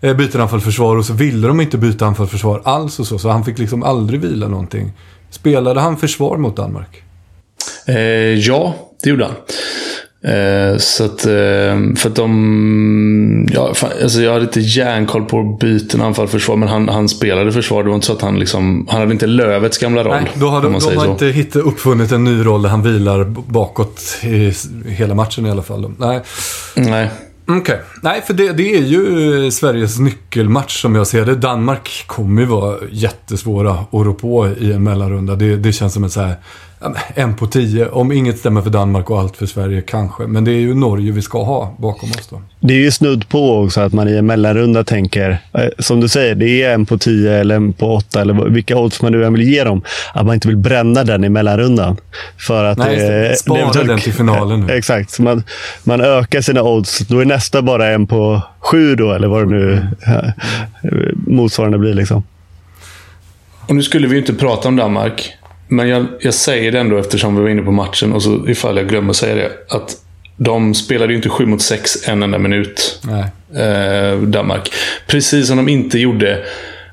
[0.00, 3.18] eh, byten anfall-försvar och så ville de inte byta anfall-försvar alls och så.
[3.18, 4.92] Så han fick liksom aldrig vila någonting.
[5.30, 7.02] Spelade han försvar mot Danmark?
[7.86, 9.34] Eh, ja, det gjorde han.
[10.24, 13.48] Eh, så att, eh, för att de...
[13.52, 17.52] Ja, fan, alltså jag hade inte järnkoll på byten anfall försvar, men han, han spelade
[17.52, 17.82] försvar.
[17.82, 18.86] Det var inte så att han liksom...
[18.90, 20.16] Han hade inte Lövets gamla roll.
[20.22, 24.02] Nej, då har de, har inte hittat, uppfunnit en ny roll där han vilar bakåt
[24.22, 24.52] i
[24.86, 25.92] hela matchen i alla fall.
[25.98, 26.20] Nej.
[26.74, 27.10] Nej.
[27.50, 27.60] Okej.
[27.60, 27.76] Okay.
[28.02, 31.34] Nej, för det, det, är ju Sveriges nyckelmatch som jag ser det.
[31.34, 35.34] Danmark kommer ju vara jättesvåra att rå på i en mellanrunda.
[35.34, 36.36] Det, det känns som en så här
[37.14, 37.88] en på tio.
[37.88, 40.22] Om inget stämmer för Danmark och allt för Sverige kanske.
[40.22, 42.42] Men det är ju Norge vi ska ha bakom oss då.
[42.60, 46.08] Det är ju snudd på också att man i en mellanrunda tänker, eh, som du
[46.08, 49.24] säger, det är en på tio eller en på åtta eller vilka odds man nu
[49.24, 49.82] än vill ge dem.
[50.14, 51.96] Att man inte vill bränna den i mellanrundan.
[52.38, 54.72] För att Nej, det, spara det, den till finalen nu.
[54.76, 55.10] Exakt.
[55.10, 55.42] Så man,
[55.84, 56.98] man ökar sina odds.
[56.98, 59.86] Då är nästa bara en på sju då, eller vad det nu
[61.26, 61.94] motsvarande blir.
[61.94, 62.22] Liksom.
[63.68, 65.37] Och nu skulle vi ju inte prata om Danmark.
[65.68, 68.76] Men jag, jag säger det ändå eftersom vi var inne på matchen och så ifall
[68.76, 69.50] jag glömmer säga det.
[69.68, 69.96] Att
[70.36, 73.02] de spelade ju inte 7 mot 6 en enda minut.
[73.56, 74.72] Eh, Danmark.
[75.06, 76.44] Precis som de inte gjorde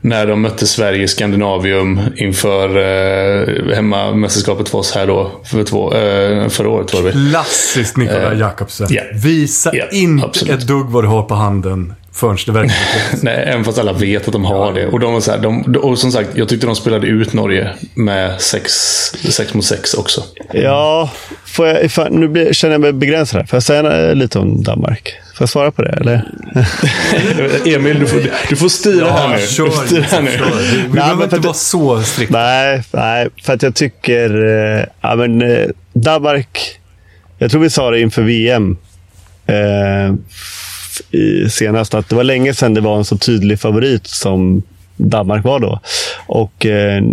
[0.01, 5.31] när de mötte Sverige i Skandinavium inför eh, hemmamästerskapet för oss här då.
[5.45, 8.93] För två, eh, förra året var det Klassiskt Nikolaj eh, Jakobsen.
[8.93, 9.15] Yeah.
[9.15, 10.53] Visa yeah, inte absolut.
[10.53, 12.77] ett dugg vad du har på handen förrän det verkligen
[13.21, 14.87] Nej, även fast alla vet att de har det.
[14.87, 17.69] Och, de var så här, de, och som sagt, jag tyckte de spelade ut Norge
[17.93, 20.23] med 6 mot 6 också.
[20.53, 21.11] Ja,
[21.45, 23.47] får jag, fan, nu blir, känner jag mig begränsad här.
[23.47, 25.13] Får jag säga lite om Danmark?
[25.35, 26.31] Får jag svara på det, eller?
[27.75, 29.47] Emil, du får, du får styra ja, här nu.
[29.47, 30.31] Kör, styra här nu.
[30.31, 30.83] Kör.
[30.83, 32.31] Vi behöver inte vara så strikt.
[32.31, 34.45] Nej, nej, för att jag tycker...
[34.45, 36.79] Eh, ja, men, eh, Danmark...
[37.37, 38.77] Jag tror vi sa det inför VM.
[39.47, 40.15] Eh,
[41.11, 44.63] i senast att det var länge sedan det var en så tydlig favorit som
[44.97, 45.79] Danmark var då.
[46.27, 47.03] Och eh,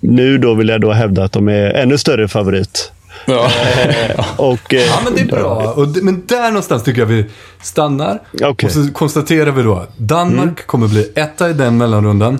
[0.00, 2.92] nu då vill jag då hävda att de är ännu större favorit.
[3.26, 3.50] Ja.
[4.36, 5.72] och, ja, men det är bra.
[5.76, 7.26] Och, men där någonstans tycker jag vi
[7.62, 8.20] stannar.
[8.32, 8.66] Okay.
[8.66, 9.86] Och så konstaterar vi då.
[9.96, 10.54] Danmark mm.
[10.66, 12.38] kommer bli etta i den mellanrundan.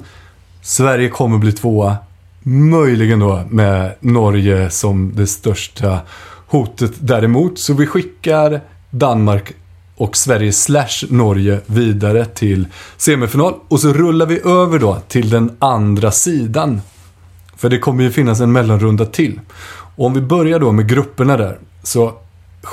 [0.63, 1.97] Sverige kommer bli tvåa.
[2.45, 5.99] Möjligen då med Norge som det största
[6.47, 7.59] hotet däremot.
[7.59, 9.53] Så vi skickar Danmark
[9.97, 13.55] och Sverige slash Norge vidare till semifinal.
[13.69, 16.81] Och så rullar vi över då till den andra sidan.
[17.57, 19.41] För det kommer ju finnas en mellanrunda till.
[19.97, 21.59] Och om vi börjar då med grupperna där.
[21.83, 22.13] Så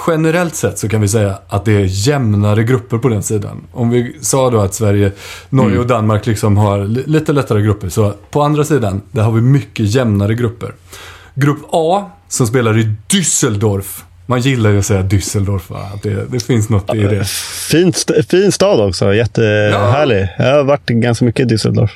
[0.08, 3.62] generellt sett så kan vi säga att det är jämnare grupper på den sidan.
[3.72, 5.12] Om vi sa då att Sverige,
[5.50, 5.82] Norge mm.
[5.82, 7.90] och Danmark liksom har lite lättare grupper.
[7.90, 10.74] Så på andra sidan, där har vi mycket jämnare grupper.
[11.36, 14.04] Grupp A, som spelar i Düsseldorf.
[14.30, 15.92] Man gillar ju att säga Düsseldorf, va?
[16.04, 17.28] Det, det finns något i det.
[17.70, 17.94] Fin,
[18.30, 20.28] fin stad också, jättehärlig.
[20.38, 20.46] Ja.
[20.46, 21.90] Jag har varit ganska mycket i Düsseldorf.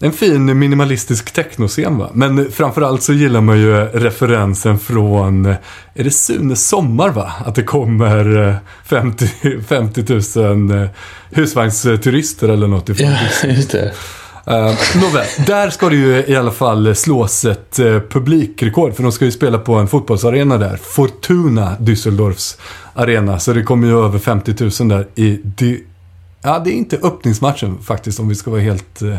[0.00, 2.10] En fin minimalistisk technoscen va?
[2.14, 5.46] Men framförallt så gillar man ju referensen från,
[5.94, 7.32] är det Sune Sommar va?
[7.46, 9.28] Att det kommer 50,
[9.68, 10.88] 50 000
[11.30, 13.10] husvagnsturister eller något ifrån
[13.42, 13.92] Ja, just det.
[14.46, 18.94] Eh, uh, Nåväl, där ska det ju i alla fall slås ett uh, publikrekord.
[18.94, 20.76] För de ska ju spela på en fotbollsarena där.
[20.76, 22.58] Fortuna Düsseldorfs
[22.94, 23.38] arena.
[23.38, 25.40] Så det kommer ju över 50 000 där i...
[25.42, 25.84] Di
[26.42, 29.02] ja, det är inte öppningsmatchen faktiskt om vi ska vara helt...
[29.02, 29.16] Uh,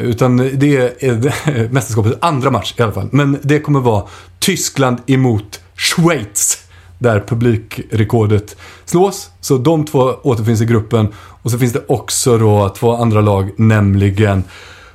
[0.00, 3.08] utan det är mästerskapets andra match i alla fall.
[3.12, 4.04] Men det kommer vara
[4.38, 6.63] Tyskland emot Schweiz.
[7.04, 9.30] Där publikrekordet slås.
[9.40, 11.08] Så de två återfinns i gruppen.
[11.42, 14.44] Och så finns det också då två andra lag, nämligen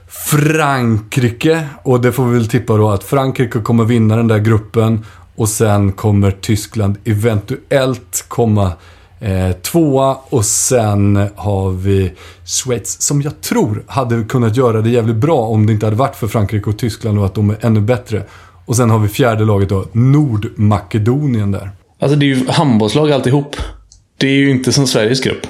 [0.07, 1.65] Frankrike.
[1.83, 5.05] Och det får vi väl tippa då att Frankrike kommer vinna den där gruppen.
[5.35, 8.71] Och sen kommer Tyskland eventuellt komma
[9.19, 10.17] eh, tvåa.
[10.29, 12.13] Och sen har vi
[12.45, 16.15] Schweiz som jag tror hade kunnat göra det jävligt bra om det inte hade varit
[16.15, 18.23] för Frankrike och Tyskland och att de är ännu bättre.
[18.65, 21.71] Och sen har vi fjärde laget då, Nordmakedonien där.
[21.99, 23.55] Alltså det är ju handbollslag alltihop.
[24.17, 25.47] Det är ju inte som Sveriges grupp.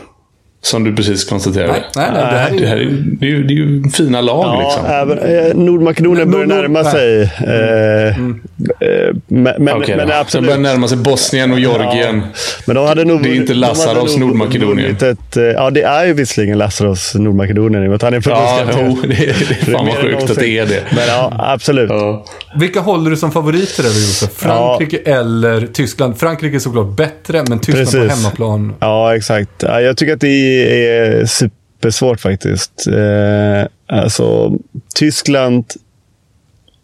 [0.61, 1.71] Som du precis konstaterade.
[1.71, 3.89] Nej, nej, nej, det, här är, det, här är, det, är ju, det är ju
[3.89, 4.45] fina lag.
[4.45, 4.85] Ja, liksom.
[4.85, 7.21] även, eh, Nordmakedonien börjar närma sig.
[7.21, 8.41] Eh, mm.
[8.79, 10.49] eh, men, okay, men absolut.
[10.49, 12.21] De börjar närma sig Bosnien och Georgien.
[12.25, 14.95] Ja, men de hade nog, det är inte Lazarovs Nordmakedonien.
[14.95, 17.93] Ett, eh, ja, det är ju visserligen Lazarovs Nordmakedonien.
[17.93, 20.65] Att han är ja, jo, det, är, det är fan vad sjukt att det är
[20.65, 20.83] det.
[20.89, 21.89] Men ja, absolut.
[21.89, 22.25] Ja.
[22.55, 24.29] Vilka håller du som favoriter över Josef?
[24.35, 25.11] Frankrike ja.
[25.11, 26.19] eller Tyskland?
[26.19, 28.09] Frankrike är såklart bättre, men Tyskland Precis.
[28.09, 28.73] på hemmaplan.
[28.79, 29.63] Ja, exakt.
[29.63, 32.87] Jag tycker att det är är supersvårt faktiskt.
[32.87, 34.57] Eh, alltså,
[34.95, 35.65] Tyskland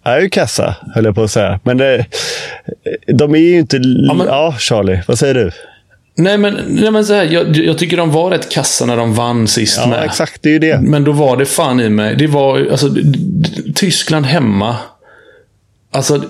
[0.04, 1.60] är ju kassa, höll jag på att säga.
[1.63, 2.06] Men det,
[3.08, 3.78] de är ju inte...
[3.78, 5.51] Ja, men, ja, Charlie, vad säger du?
[6.17, 9.13] Nej, men, nej, men så här, jag, jag, tycker de var rätt kassa när de
[9.13, 10.06] vann sist ja, med.
[10.06, 10.43] exakt.
[10.43, 10.80] Det är ju det.
[10.82, 12.15] Men då var det fan i mig.
[12.15, 12.89] Det var alltså,
[13.75, 14.75] Tyskland hemma.
[15.91, 16.23] Alltså,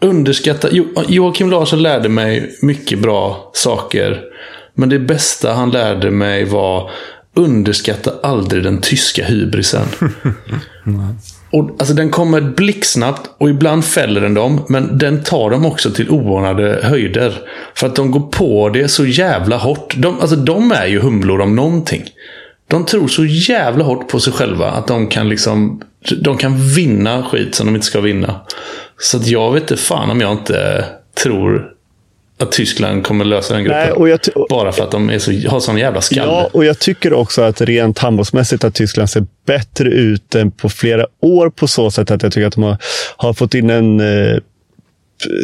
[0.00, 0.68] underskatta.
[0.72, 4.22] Jo, Joakim Larsson lärde mig mycket bra saker
[4.76, 6.90] men det bästa han lärde mig var
[7.34, 9.86] underskatta aldrig den tyska hybrisen.
[11.52, 14.64] och, alltså, den kommer blixtsnabbt och ibland fäller den dem.
[14.68, 17.34] Men den tar dem också till oanade höjder.
[17.74, 19.94] För att de går på det så jävla hårt.
[19.96, 22.04] De, alltså, de är ju humlor om någonting.
[22.68, 25.82] De tror så jävla hårt på sig själva att de kan liksom
[26.20, 28.40] de kan vinna skit som de inte ska vinna.
[28.98, 30.84] Så att jag vet inte fan om jag inte
[31.22, 31.75] tror
[32.38, 34.02] att Tyskland kommer lösa den gruppen.
[34.08, 34.18] Nej,
[34.48, 36.32] bara för att de är så, har sån jävla skalle.
[36.32, 40.68] Ja, och jag tycker också att rent handbollsmässigt att Tyskland ser bättre ut än på
[40.68, 42.76] flera år på så sätt att jag tycker att de har,
[43.16, 44.38] har fått in en eh,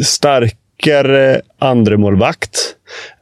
[0.03, 2.75] starkare andremålvakt.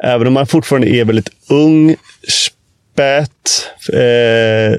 [0.03, 1.95] Även om man fortfarande är väldigt ung,
[2.27, 3.69] spät.
[3.93, 4.77] Eh,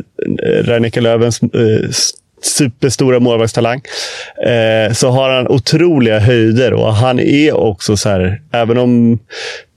[0.63, 1.91] Reineke Lövens eh,
[2.43, 3.81] superstora målvaktstalang.
[4.47, 9.19] Eh, så har han otroliga höjder och han är också så här, även om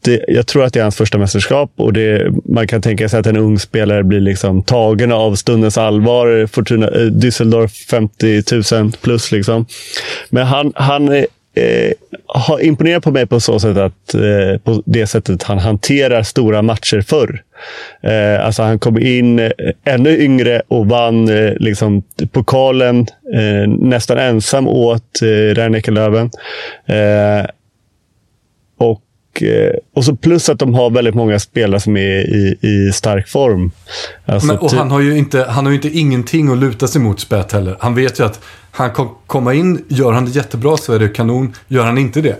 [0.06, 3.20] det, jag tror att det är hans första mästerskap och det, man kan tänka sig
[3.20, 6.48] att en ung spelare blir liksom tagen av stundens allvar.
[6.48, 9.32] Fortuna, eh, Düsseldorf 50 000 plus.
[9.32, 9.66] Liksom.
[10.30, 11.92] Men han, han är eh,
[12.28, 16.62] har imponerat på mig på så sätt att eh, på det sättet han hanterar stora
[16.62, 17.44] matcher förr.
[18.02, 19.52] Eh, alltså han kom in eh,
[19.84, 23.00] ännu yngre och vann eh, liksom, pokalen
[23.34, 26.30] eh, nästan ensam åt eh, Rhein-Löven.
[26.86, 27.46] Eh,
[28.78, 29.02] och
[29.96, 33.72] och så plus att de har väldigt många spelare som är i, i stark form.
[34.26, 37.02] Alltså Men, och han har ju inte, han har ju inte ingenting att luta sig
[37.02, 37.78] mot spät heller.
[37.80, 38.40] Han vet ju att
[38.72, 41.54] han kan komma in, gör han det jättebra så är det kanon.
[41.68, 42.36] Gör han inte det,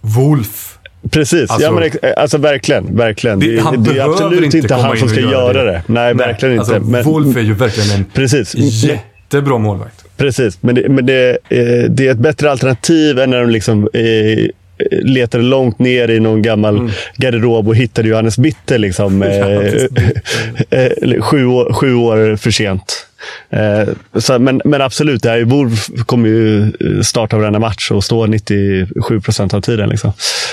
[0.00, 0.78] Wolf.
[1.10, 2.96] Precis, alltså, ja, men, alltså verkligen.
[2.96, 3.40] verkligen.
[3.40, 5.70] Det, han det, det är absolut inte, inte han som ska göra det.
[5.70, 5.82] det.
[5.86, 6.74] Nej, Nej, verkligen inte.
[6.74, 8.54] Alltså, men, Wolf är ju verkligen en precis.
[8.54, 10.04] jättebra målvakt.
[10.16, 13.88] Precis, men, det, men det, eh, det är ett bättre alternativ än när de liksom
[13.92, 14.50] eh,
[14.90, 16.90] letade långt ner i någon gammal mm.
[17.16, 23.08] garderob och hittade Johannes Bitter liksom, eh, eh, sju, år, sju år för sent.
[23.50, 23.88] Eh,
[24.20, 29.20] så, men, men absolut, det här, Wolf kommer ju starta varenda match och stå 97
[29.20, 29.88] procent av tiden.
[29.88, 30.12] Liksom.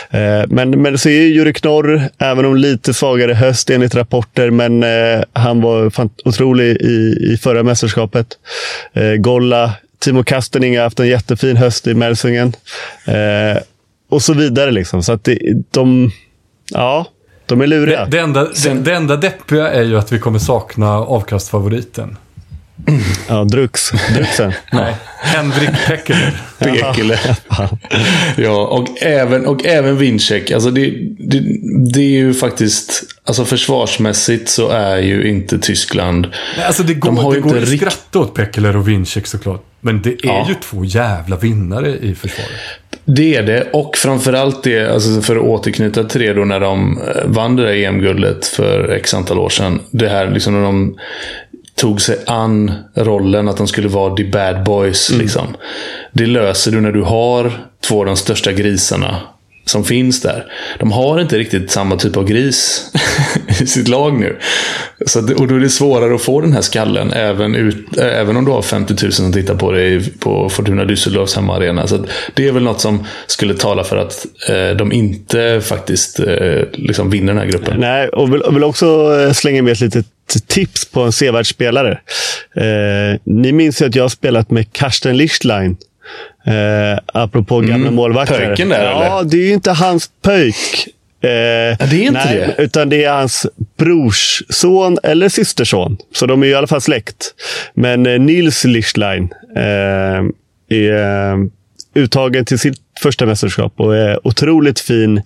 [0.09, 4.83] Eh, men, men så är Juri Knorr, även om lite svagare höst enligt rapporter, men
[4.83, 5.91] eh, han var
[6.25, 8.27] otrolig i, i förra mästerskapet.
[8.93, 12.53] Eh, Golla, Timo Kastening har haft en jättefin höst i Melsungen.
[14.09, 14.71] Och så vidare.
[14.71, 15.03] Liksom.
[15.03, 15.39] Så att det,
[15.71, 16.11] de,
[16.71, 17.05] ja,
[17.45, 18.05] de är luriga.
[18.05, 22.17] Det, det, enda, det, det enda deppiga är ju att vi kommer sakna avkastfavoriten.
[23.27, 23.91] Ja, Drux.
[24.15, 24.53] Druxen.
[24.71, 26.41] Nej, Henrik Pekkeler.
[26.59, 27.19] Pekele.
[28.37, 30.51] ja, och även, och även Winczek.
[30.51, 31.43] Alltså det, det,
[31.93, 33.03] det, är ju faktiskt...
[33.23, 36.27] Alltså försvarsmässigt så är ju inte Tyskland...
[36.57, 37.81] Nej, alltså det går, de har det går att rikt...
[37.81, 39.63] skratta åt Pekkeler och Winczek såklart.
[39.81, 40.45] Men det är ja.
[40.49, 42.51] ju två jävla vinnare i försvaret.
[43.05, 43.69] Det är det.
[43.73, 47.63] Och framförallt det, alltså för att återknyta till det då när de eh, vann det
[47.63, 49.79] där EM-guldet för x antal år sedan.
[49.91, 50.97] Det här liksom när de
[51.75, 55.09] tog sig an rollen att de skulle vara the bad boys.
[55.09, 55.21] Mm.
[55.21, 55.47] Liksom.
[56.11, 59.21] Det löser du när du har två av de största grisarna
[59.65, 60.45] som finns där.
[60.79, 62.91] De har inte riktigt samma typ av gris
[63.61, 64.39] i sitt lag nu.
[65.05, 68.37] Så att, och då är det svårare att få den här skallen, även, ut, även
[68.37, 71.87] om du har 50 000 som tittar på dig på Fortuna Düsseldorfs hemmaarena.
[71.87, 76.61] Så det är väl något som skulle tala för att eh, de inte faktiskt eh,
[76.71, 77.79] liksom vinner den här gruppen.
[77.79, 80.05] Nej, och vill, vill också eh, slänga med ett litet
[80.47, 81.99] tips på en sevärd spelare.
[82.55, 85.77] Eh, ni minns ju att jag har spelat med Karsten Lichtlein
[86.47, 87.95] Eh, apropå gamla mm.
[87.95, 88.45] målvakter.
[88.45, 89.29] Pöjken där Ja, eller?
[89.29, 90.87] det är ju inte hans pöjk.
[91.21, 92.63] Eh, ja, det är inte nej, det?
[92.63, 93.45] Utan det är hans
[93.77, 95.97] brorsson eller systerson.
[96.13, 97.33] Så de är i alla fall släkt.
[97.73, 99.63] Men eh, Nils Lichtlein eh,
[100.69, 101.37] är eh,
[101.95, 105.21] uttagen till sitt första mästerskap och är otroligt fin.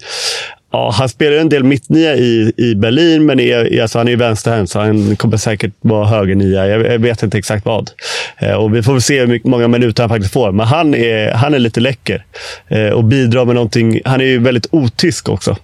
[0.71, 4.69] Ja, han spelar en del mittnia i, i Berlin, men är, alltså han är vänsterhänt,
[4.69, 6.67] så han kommer säkert vara högernia.
[6.67, 7.91] Jag, jag vet inte exakt vad.
[8.37, 10.51] Eh, och vi får väl se hur många minuter han faktiskt får.
[10.51, 12.25] Men han är, han är lite läcker
[12.67, 14.01] eh, och bidrar med någonting.
[14.05, 15.57] Han är ju väldigt otysk också.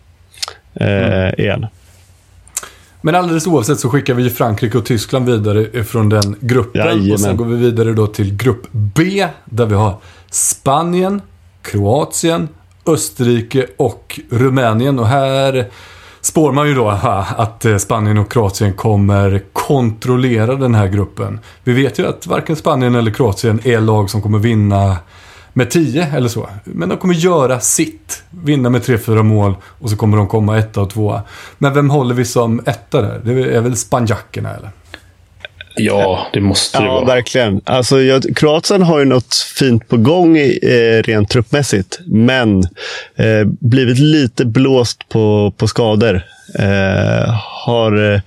[0.73, 1.33] Eh, mm.
[1.37, 1.65] Igen.
[3.01, 6.85] Men alldeles oavsett så skickar vi Frankrike och Tyskland vidare från den gruppen.
[6.85, 7.11] Jajamän.
[7.11, 9.97] Och sen går vi vidare då till grupp B, där vi har
[10.31, 11.21] Spanien,
[11.61, 12.47] Kroatien,
[12.85, 14.99] Österrike och Rumänien.
[14.99, 15.65] Och här
[16.21, 21.39] spår man ju då att eh, Spanien och Kroatien kommer kontrollera den här gruppen.
[21.63, 24.97] Vi vet ju att varken Spanien eller Kroatien är lag som kommer vinna
[25.53, 26.49] med 10 eller så.
[26.63, 28.23] Men de kommer göra sitt.
[28.29, 31.21] Vinna med 3-4 mål och så kommer de komma etta och tvåa.
[31.57, 33.21] Men vem håller vi som etta där?
[33.23, 34.71] Det är väl spanjackerna eller?
[35.77, 37.05] Ja, det måste det ja, vara.
[37.05, 37.61] verkligen.
[37.63, 42.59] Alltså, jag, Kroatien har ju något fint på gång eh, rent truppmässigt, men
[43.15, 46.21] eh, blivit lite blåst på, på skador.
[46.59, 47.33] Eh,
[47.65, 48.19] har eh,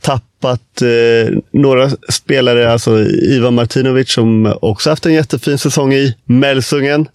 [0.00, 7.08] tappat eh, några spelare, alltså Ivan Martinovic som också haft en jättefin säsong i Melsungen.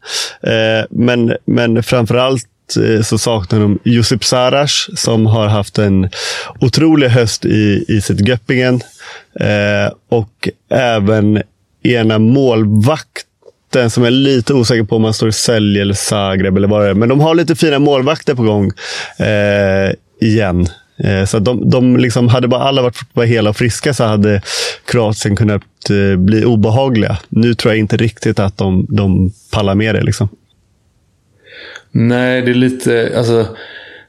[0.44, 2.46] Eh, men, men framförallt
[2.78, 6.10] Eh, så saknar de Josip Saras, som har haft en
[6.60, 8.82] otrolig höst i, i sitt Göppingen.
[9.40, 11.42] Eh, och även
[11.84, 16.68] ena målvakten som är lite osäker på om han står i Sälj eller Zagreb eller
[16.68, 16.94] vad det är.
[16.94, 18.72] Men de har lite fina målvakter på gång
[19.20, 20.68] eh, igen.
[21.04, 24.42] Eh, så de, de liksom, hade bara alla varit bara hela och friska så hade
[24.86, 27.18] Kroatien kunnat eh, bli obehagliga.
[27.30, 30.02] Nu tror jag inte riktigt att de, de pallar med det.
[30.02, 30.30] Liksom.
[31.92, 33.14] Nej, det är lite...
[33.18, 33.46] Alltså,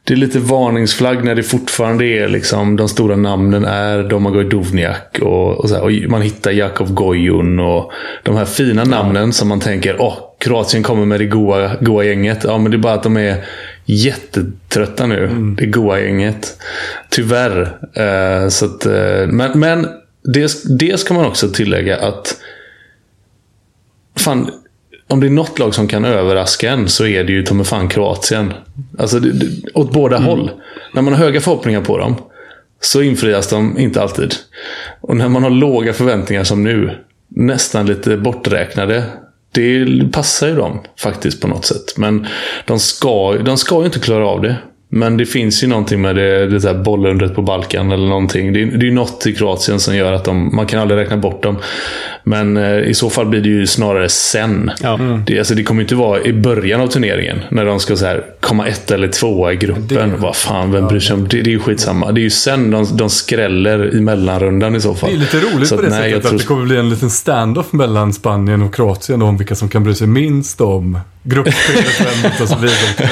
[0.05, 5.19] det är lite varningsflagg när det fortfarande är liksom de stora namnen är Domagoj Dovniak
[5.23, 9.61] och, och, här, och man hittar Jakov Gojun och de här fina namnen som man
[9.61, 12.45] tänker åh, Kroatien kommer med det goa, goa gänget.
[12.45, 13.45] Ja, men det är bara att de är
[13.85, 15.25] jättetrötta nu.
[15.25, 15.57] Mm.
[15.57, 16.57] Det goa gänget.
[17.11, 17.61] Tyvärr.
[17.99, 19.87] Uh, så att, uh, men men
[20.35, 22.37] det, det ska man också tillägga att
[24.17, 24.51] Fan,
[25.11, 27.89] om det är något lag som kan överraska en så är det ju Tomme fan
[27.89, 28.53] Kroatien.
[28.99, 30.29] Alltså det, det, åt båda mm.
[30.29, 30.51] håll.
[30.95, 32.15] När man har höga förhoppningar på dem
[32.81, 34.35] så infrias de inte alltid.
[35.01, 39.05] Och när man har låga förväntningar som nu, nästan lite borträknade.
[39.53, 41.97] Det passar ju dem faktiskt på något sätt.
[41.97, 42.27] Men
[42.67, 44.57] de ska, de ska ju inte klara av det.
[44.93, 48.53] Men det finns ju någonting med det, det där bollundret på Balkan eller någonting.
[48.53, 51.17] Det, det är ju något i Kroatien som gör att de, man kan aldrig räkna
[51.17, 51.57] bort dem.
[52.23, 54.71] Men eh, i så fall blir det ju snarare sen.
[54.83, 54.95] Ja.
[54.95, 55.23] Mm.
[55.27, 57.41] Det, alltså, det kommer ju inte vara i början av turneringen.
[57.51, 60.11] När de ska så här, komma ett eller tvåa i gruppen.
[60.11, 61.43] Det, Vad fan, vem bryr sig om det?
[61.43, 62.13] Det är ju skitsamma.
[62.13, 65.11] Det är ju sen de, de skräller i mellanrundan i så fall.
[65.11, 66.35] Det är lite roligt så på det nej, sättet tror...
[66.35, 69.85] att det kommer bli en liten standoff mellan Spanien och Kroatien om vilka som kan
[69.85, 73.09] bry sig minst om gruppspelet och så vidare.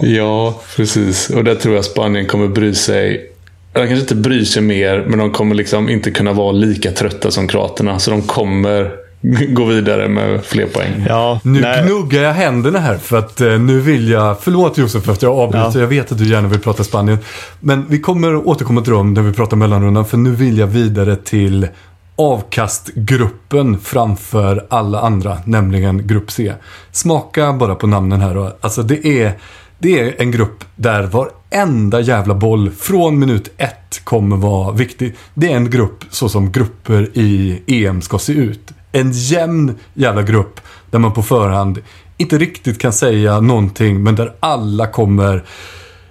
[0.00, 1.30] Ja, precis.
[1.30, 3.30] Och där tror jag Spanien kommer bry sig.
[3.72, 7.30] De kanske inte bryr sig mer, men de kommer liksom inte kunna vara lika trötta
[7.30, 7.98] som kroaterna.
[7.98, 8.90] Så de kommer
[9.48, 11.04] gå vidare med fler poäng.
[11.08, 11.84] Ja, nu nej.
[11.84, 15.38] gnuggar jag händerna här för att eh, nu vill jag, förlåt Josef för att jag
[15.38, 15.80] avbryter, ja.
[15.80, 17.18] jag vet att du gärna vill prata Spanien.
[17.60, 21.16] Men vi kommer återkomma till dem när vi pratar mellanrundan för nu vill jag vidare
[21.16, 21.68] till
[22.16, 26.52] avkastgruppen framför alla andra, nämligen grupp C.
[26.92, 28.56] Smaka bara på namnen här då.
[28.60, 29.32] Alltså det är
[29.78, 35.16] det är en grupp där varenda jävla boll från minut ett kommer vara viktig.
[35.34, 38.72] Det är en grupp så som grupper i EM ska se ut.
[38.92, 40.60] En jämn jävla grupp
[40.90, 41.82] där man på förhand
[42.16, 45.44] inte riktigt kan säga någonting men där alla kommer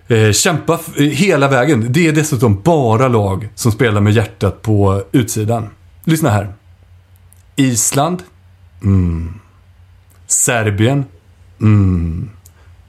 [0.07, 1.85] eh, kämpa hela vägen.
[1.89, 5.69] Det är dessutom bara lag som spelar med hjärtat på utsidan.
[6.03, 6.53] Lyssna här.
[7.55, 8.23] Island.
[8.83, 9.33] Mm.
[10.27, 11.05] Serbien.
[11.61, 12.29] Mm.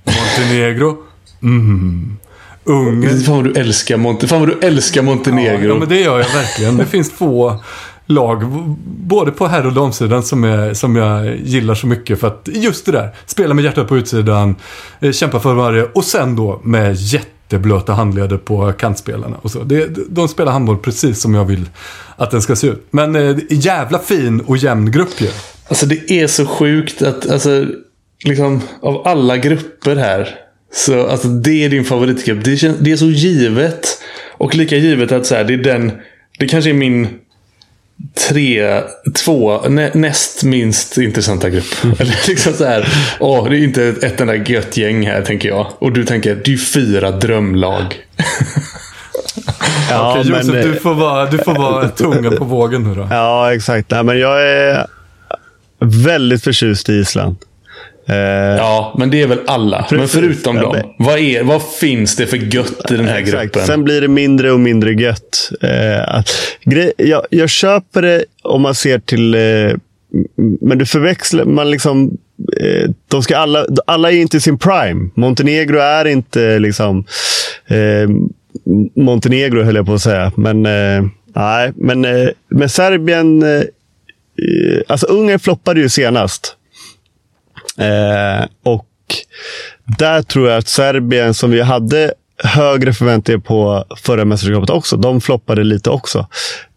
[0.09, 0.97] Montenegro.
[1.43, 2.17] Mm.
[2.65, 3.21] Ungern.
[3.21, 5.69] Fan vad du älskar, Monte Fan vad du älskar Montenegro.
[5.69, 6.77] Ja, men det gör jag verkligen.
[6.77, 7.63] Det finns få
[8.07, 8.45] lag,
[8.87, 12.21] både på herr och damsidan, som, är, som jag gillar så mycket.
[12.21, 14.55] För att just det där, spela med hjärtat på utsidan,
[15.01, 19.37] eh, kämpa för varje och sen då med jätteblöta handleder på kantspelarna.
[19.43, 19.63] Och så.
[19.63, 21.69] Det, de spelar handboll precis som jag vill
[22.17, 22.87] att den ska se ut.
[22.91, 25.29] Men eh, jävla fin och jämn grupp ju.
[25.69, 27.67] Alltså det är så sjukt att, alltså
[28.25, 30.35] liksom, av alla grupper här.
[30.73, 32.45] Så alltså, det är din favoritgrupp.
[32.45, 34.03] Det, känns, det är så givet.
[34.33, 35.93] Och lika givet att så här, det är den.
[36.39, 37.09] Det kanske är min
[38.29, 38.83] tre,
[39.25, 41.85] två, nä, näst minst intressanta grupp.
[41.85, 41.97] Mm.
[42.01, 42.89] Eller liksom så här,
[43.21, 45.66] åh, det är inte ett, ett enda gött gäng här, tänker jag.
[45.79, 47.85] Och du tänker, det är fyra drömlag.
[49.91, 53.09] Ja, Okej, Josef, men, du, får vara, du får vara tungan på vågen nu då.
[53.11, 53.91] Ja, exakt.
[53.91, 54.87] Nej, men jag är
[55.81, 57.37] väldigt förtjust i Island.
[58.09, 58.17] Eh,
[58.57, 59.83] ja, men det är väl alla.
[59.83, 59.99] Precis.
[59.99, 63.43] Men förutom ja, dem, vad, är, vad finns det för gött i den här exakt.
[63.43, 63.67] gruppen?
[63.67, 65.51] Sen blir det mindre och mindre gött.
[65.61, 66.31] Eh, att,
[66.65, 69.35] grej, jag, jag köper det om man ser till...
[69.35, 69.41] Eh,
[70.61, 71.45] men du förväxlar...
[71.45, 72.19] Man liksom,
[72.61, 75.11] eh, de ska alla, alla är inte i sin prime.
[75.15, 77.05] Montenegro är inte liksom...
[77.67, 78.09] Eh,
[78.97, 80.33] Montenegro höll jag på att säga.
[80.37, 81.05] Men, eh,
[81.35, 83.45] nej, men, men Serbien...
[84.87, 86.58] alltså Ungern floppade ju senast.
[87.79, 88.87] Eh, och
[89.99, 92.12] där tror jag att Serbien, som vi hade
[92.45, 96.26] högre förväntningar på förra mästerskapet också, de floppade lite också.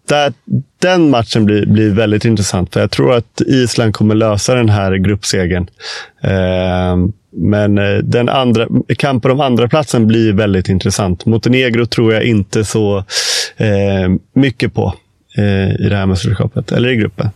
[0.10, 0.34] Där,
[0.80, 4.96] den matchen blir, blir väldigt intressant, för jag tror att Island kommer lösa den här
[4.96, 5.68] gruppsegern.
[6.24, 6.96] Eh,
[7.34, 11.26] men eh, den andra, kampen om andra platsen blir väldigt intressant.
[11.26, 12.98] Montenegro tror jag inte så
[13.58, 14.94] eh, mycket på
[15.38, 17.30] eh, i det här mästerskapet, eller i gruppen.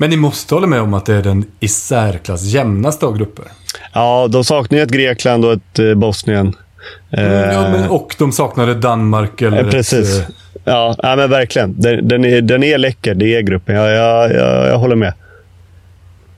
[0.00, 3.44] Men ni måste hålla med om att det är den i särklass jämnaste av grupper?
[3.92, 6.56] Ja, de saknar ju ett Grekland och ett eh, Bosnien.
[7.10, 10.18] Mm, ja, men, och de saknade Danmark eller ja, Precis.
[10.18, 10.28] Ett,
[10.64, 11.80] ja, ja, men verkligen.
[11.80, 13.74] Den, den, är, den är läcker, det är gruppen.
[13.76, 15.12] Jag, jag, jag, jag håller med.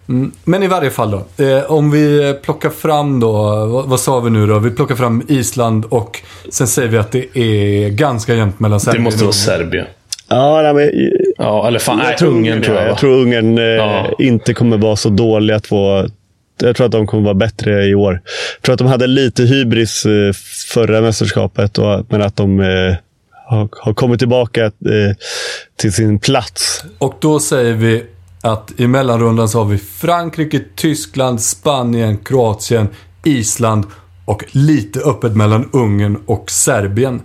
[0.09, 1.45] Mm, men i varje fall då.
[1.45, 3.33] Eh, om vi plockar fram då,
[3.67, 4.59] vad, vad, sa vi nu då?
[4.59, 9.05] Vi plockar fram Island och sen säger vi att det är ganska jämnt mellan Serbien
[9.05, 9.87] Det måste vara Serbien.
[10.33, 12.89] Ja, nej, men, ja, eller fan, nej, Ungern tror jag.
[12.89, 14.07] Jag tror Ungern eh, ja.
[14.18, 16.09] inte kommer vara så dåliga att få
[16.62, 18.22] jag tror att de kommer vara bättre i år.
[18.57, 20.33] Jag tror att de hade lite hybris eh,
[20.74, 22.97] förra mästerskapet, och, men att de eh,
[23.47, 24.70] har, har, kommit tillbaka eh,
[25.76, 26.85] till sin plats.
[26.99, 28.05] Och då säger vi
[28.43, 32.89] att i mellanrundan så har vi Frankrike, Tyskland, Spanien, Kroatien,
[33.24, 33.87] Island
[34.24, 37.22] och lite öppet mellan Ungern och Serbien.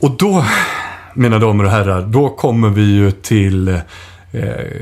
[0.00, 0.44] Och då
[1.14, 3.80] mina damer och herrar, då kommer vi ju till eh,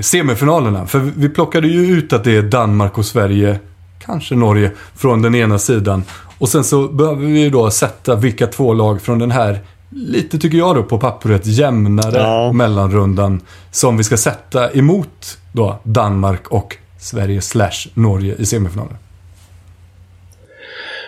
[0.01, 0.87] semifinalerna.
[0.87, 3.59] För vi plockade ju ut att det är Danmark och Sverige,
[4.05, 6.03] kanske Norge, från den ena sidan.
[6.39, 9.61] Och sen så behöver vi ju då sätta vilka två lag från den här,
[9.91, 12.53] lite tycker jag då på pappret, jämnare ja.
[12.53, 18.97] mellanrundan som vi ska sätta emot då Danmark och Sverige slash Norge i semifinalen.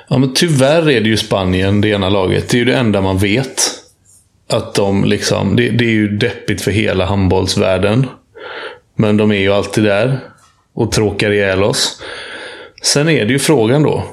[0.08, 2.48] Ja, men tyvärr är det ju Spanien, det ena laget.
[2.48, 3.83] Det är ju det enda man vet.
[4.48, 8.06] Att de liksom, det, det är ju deppigt för hela handbollsvärlden.
[8.96, 10.18] Men de är ju alltid där
[10.74, 12.02] och tråkar ihjäl oss.
[12.82, 14.04] Sen är det ju frågan då.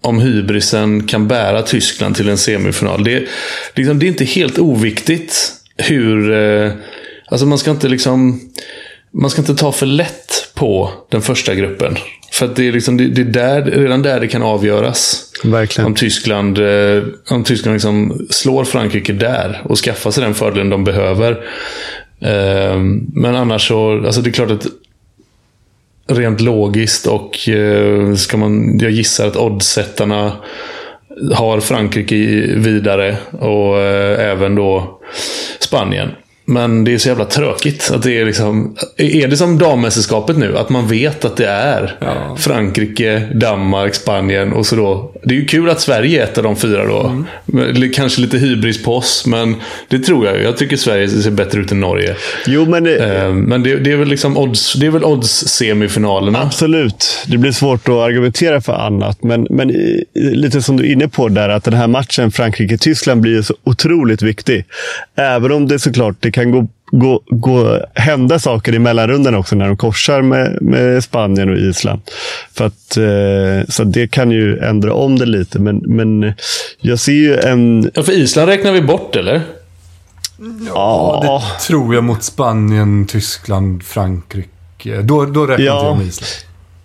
[0.00, 3.04] om hybrisen kan bära Tyskland till en semifinal.
[3.04, 3.28] Det,
[3.74, 6.32] liksom, det är inte helt oviktigt hur...
[6.32, 6.72] Eh,
[7.26, 8.40] alltså man ska inte liksom...
[9.20, 11.96] Man ska inte ta för lätt på den första gruppen.
[12.32, 15.32] För det är, liksom, det, det är där, redan där det kan avgöras.
[15.44, 15.86] Verkligen.
[15.86, 20.84] Om Tyskland, eh, om Tyskland liksom slår Frankrike där och skaffar sig den fördelen de
[20.84, 21.30] behöver.
[22.20, 22.78] Eh,
[23.12, 24.66] men annars så, alltså det är klart att
[26.08, 30.32] rent logiskt och eh, ska man, jag gissar att oddsättarna
[31.34, 32.16] har Frankrike
[32.56, 33.80] vidare och
[34.20, 35.00] även då
[35.58, 36.10] Spanien.
[36.48, 37.90] Men det är så jävla tråkigt.
[37.94, 40.58] Att det är, liksom, är det som dammästerskapet nu?
[40.58, 42.36] Att man vet att det är ja.
[42.38, 45.12] Frankrike, Danmark, Spanien och så då.
[45.22, 47.24] Det är ju kul att Sverige är ett av de fyra då.
[47.52, 47.92] Mm.
[47.92, 49.54] Kanske lite hybris på oss, men
[49.88, 50.42] det tror jag.
[50.42, 52.16] Jag tycker Sverige ser bättre ut än Norge.
[52.46, 56.42] Jo, men det, eh, men det, det är väl liksom odds, det är väl odds-semifinalerna.
[56.42, 57.24] Absolut.
[57.26, 59.22] Det blir svårt att argumentera för annat.
[59.22, 59.72] Men, men
[60.14, 64.22] lite som du är inne på där, att den här matchen Frankrike-Tyskland blir så otroligt
[64.22, 64.64] viktig.
[65.16, 69.66] Även om det såklart det kan gå, gå, gå, hända saker i mellanrundan också när
[69.66, 72.00] de korsar med, med Spanien och Island.
[72.54, 75.58] För att, eh, så det kan ju ändra om det lite.
[75.58, 76.32] Men, men
[76.80, 77.90] jag ser ju en...
[77.94, 79.42] Ja, för Island räknar vi bort, eller?
[80.74, 85.02] Ja, det tror jag mot Spanien, Tyskland, Frankrike.
[85.02, 85.90] Då, då räknar ja.
[85.90, 86.32] inte med Island.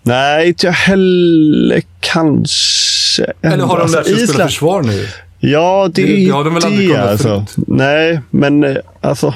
[0.02, 3.32] Nej, inte jag heller kanske.
[3.42, 5.06] Eller har de lärt sig att spela försvar nu?
[5.44, 7.44] Ja, det, det, det har de väl aldrig kunnat alltså.
[7.56, 9.34] Nej, men eh, alltså.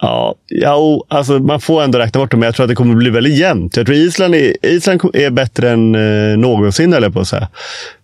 [0.00, 2.94] Ja, ja alltså man får ändå räkna bort dem, men jag tror att det kommer
[2.94, 3.76] bli väldigt jämnt.
[3.76, 7.48] Jag tror Island är, Island är bättre än eh, någonsin, eller på att säga.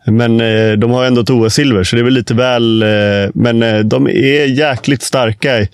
[0.07, 2.82] Men eh, de har ändå ett OS-silver, så det är väl lite väl...
[2.82, 5.61] Eh, men eh, de är jäkligt starka.
[5.61, 5.66] Eh,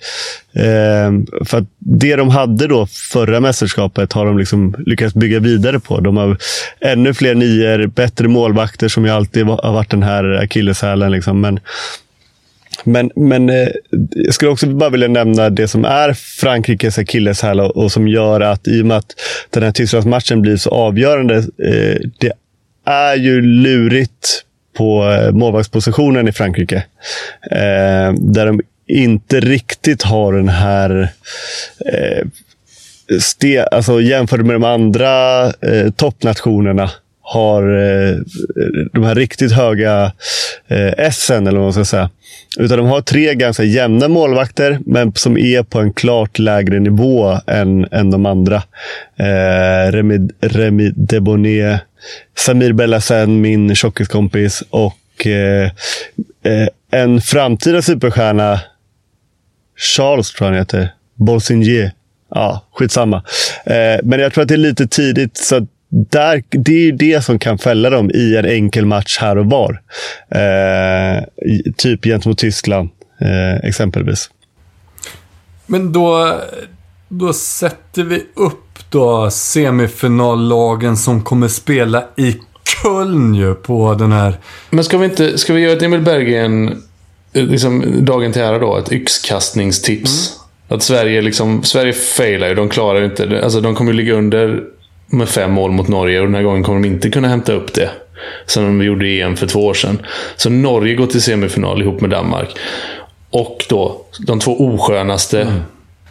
[1.45, 5.99] för att det de hade då förra mästerskapet har de liksom lyckats bygga vidare på.
[5.99, 6.37] De har
[6.79, 11.11] ännu fler nior, bättre målvakter som ju alltid har varit den här akilleshälen.
[11.11, 11.41] Liksom.
[11.41, 11.59] Men,
[12.83, 13.67] men, men eh,
[14.09, 18.41] jag skulle också bara vilja nämna det som är Frankrikes akilleshäl och, och som gör
[18.41, 19.15] att, i och med att
[19.49, 22.31] den här Tysklandsmatchen blir så avgörande, eh, det
[22.85, 24.43] är ju lurigt
[24.77, 26.83] på eh, målvaktspositionen i Frankrike.
[27.51, 31.09] Eh, där de inte riktigt har den här
[31.85, 32.27] eh,
[33.19, 36.91] ste, alltså jämfört med de andra eh, toppnationerna
[37.33, 38.15] har eh,
[38.93, 40.11] de här riktigt höga
[40.67, 42.09] eh, SN, eller vad man ska säga.
[42.59, 47.37] Utan de har tre ganska jämna målvakter, men som är på en klart lägre nivå
[47.47, 48.55] än, än de andra.
[49.19, 51.81] Eh, Remi, Remi Debonet,
[52.37, 55.71] Samir Bellasen, min tjockiskompis och eh,
[56.43, 58.59] eh, en framtida superstjärna,
[59.95, 61.91] Charles tror jag han heter, Bolsingier.
[62.31, 63.23] Ja, skitsamma.
[63.65, 67.23] Eh, men jag tror att det är lite tidigt, så där, det är ju det
[67.23, 69.81] som kan fälla dem i en enkel match här och var.
[70.31, 71.23] Eh,
[71.77, 72.89] typ gentemot Tyskland,
[73.21, 74.29] eh, exempelvis.
[75.65, 76.39] Men då,
[77.07, 82.35] då sätter vi upp då semifinallagen som kommer spela i
[82.81, 84.33] Köln ju på den här...
[84.69, 86.81] Men ska vi inte, ska vi göra ett Emil Berggren,
[87.33, 90.35] liksom dagen till ära då, ett yxkastningstips?
[90.35, 90.77] Mm.
[90.77, 94.63] Att Sverige liksom, Sverige failar ju, de klarar ju inte, alltså de kommer ligga under
[95.09, 97.73] med fem mål mot Norge och den här gången kommer de inte kunna hämta upp
[97.73, 97.89] det.
[98.45, 100.01] Som de gjorde i EM för två år sedan.
[100.35, 102.49] Så Norge går till semifinal ihop med Danmark.
[103.29, 105.61] Och då de två oskönaste mm.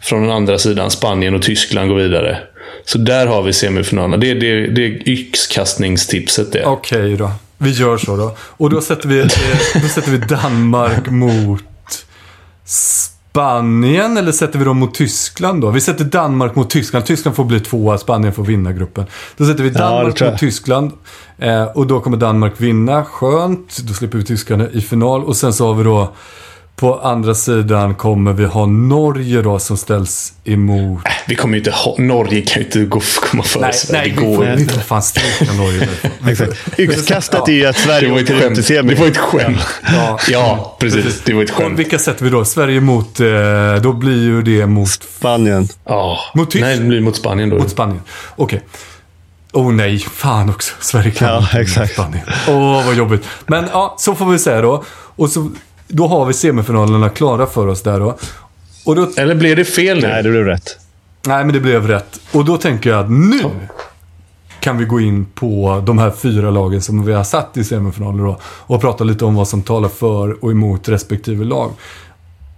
[0.01, 2.37] från den andra sidan, Spanien och Tyskland, går vidare.
[2.85, 4.17] Så där har vi semifinalerna.
[4.17, 6.65] Det är, det, det är yxkastningstipset det.
[6.65, 7.31] Okej okay, då.
[7.57, 8.37] Vi gör så då.
[8.39, 9.21] Och då sätter vi,
[9.81, 12.05] då sätter vi Danmark mot
[12.65, 13.18] Spanien
[14.17, 15.69] eller sätter vi dem mot Tyskland då?
[15.69, 17.05] Vi sätter Danmark mot Tyskland.
[17.05, 19.05] Tyskland får bli tvåa, Spanien får vinna gruppen.
[19.37, 20.91] Då sätter vi Danmark ja, mot Tyskland.
[21.37, 23.05] Eh, och då kommer Danmark vinna.
[23.05, 23.77] Skönt.
[23.77, 25.23] Då slipper vi tyskarna i final.
[25.23, 26.13] Och sen så har vi då
[26.79, 31.05] på andra sidan kommer vi ha Norge då som ställs emot...
[31.05, 31.95] Äh, vi kommer ju inte ha...
[31.97, 34.01] Norge kan ju inte gå, komma före nej, Sverige.
[34.01, 35.87] Nej, det går vi får inte fan stryka Norge
[36.27, 36.79] Exakt.
[36.79, 38.93] Yxkastet är ju att Sverige åker ut i semi.
[38.93, 39.61] Det var ett skämt.
[39.93, 41.03] Ja, ja, precis.
[41.03, 41.21] precis.
[41.25, 41.79] Det var ett skämt.
[41.79, 42.45] vilka sätter vi då?
[42.45, 43.19] Sverige mot...
[43.19, 43.27] Eh,
[43.81, 44.89] då blir ju det mot...
[44.89, 45.67] Spanien.
[45.85, 46.19] Ja.
[46.35, 46.71] Mot Tyskland?
[46.71, 47.57] Nej, det blir mot Spanien då.
[47.57, 48.01] Mot Spanien.
[48.35, 48.57] Okej.
[48.57, 48.69] Okay.
[49.53, 50.73] Oh nej, fan också.
[50.79, 51.93] Sverige kan ja, exakt.
[51.93, 52.25] Spanien.
[52.47, 53.23] Åh, oh, vad jobbigt.
[53.47, 54.83] Men ja, så får vi säga då.
[55.15, 55.51] Och så
[55.89, 58.17] då har vi semifinalerna klara för oss där då.
[58.85, 59.09] Och då...
[59.17, 60.07] Eller blev det fel nu?
[60.07, 60.77] Nej, det blev rätt.
[61.27, 62.21] Nej, men det blev rätt.
[62.31, 63.43] Och då tänker jag att nu
[64.59, 68.23] kan vi gå in på de här fyra lagen som vi har satt i semifinaler
[68.23, 68.39] då.
[68.43, 71.71] Och prata lite om vad som talar för och emot respektive lag.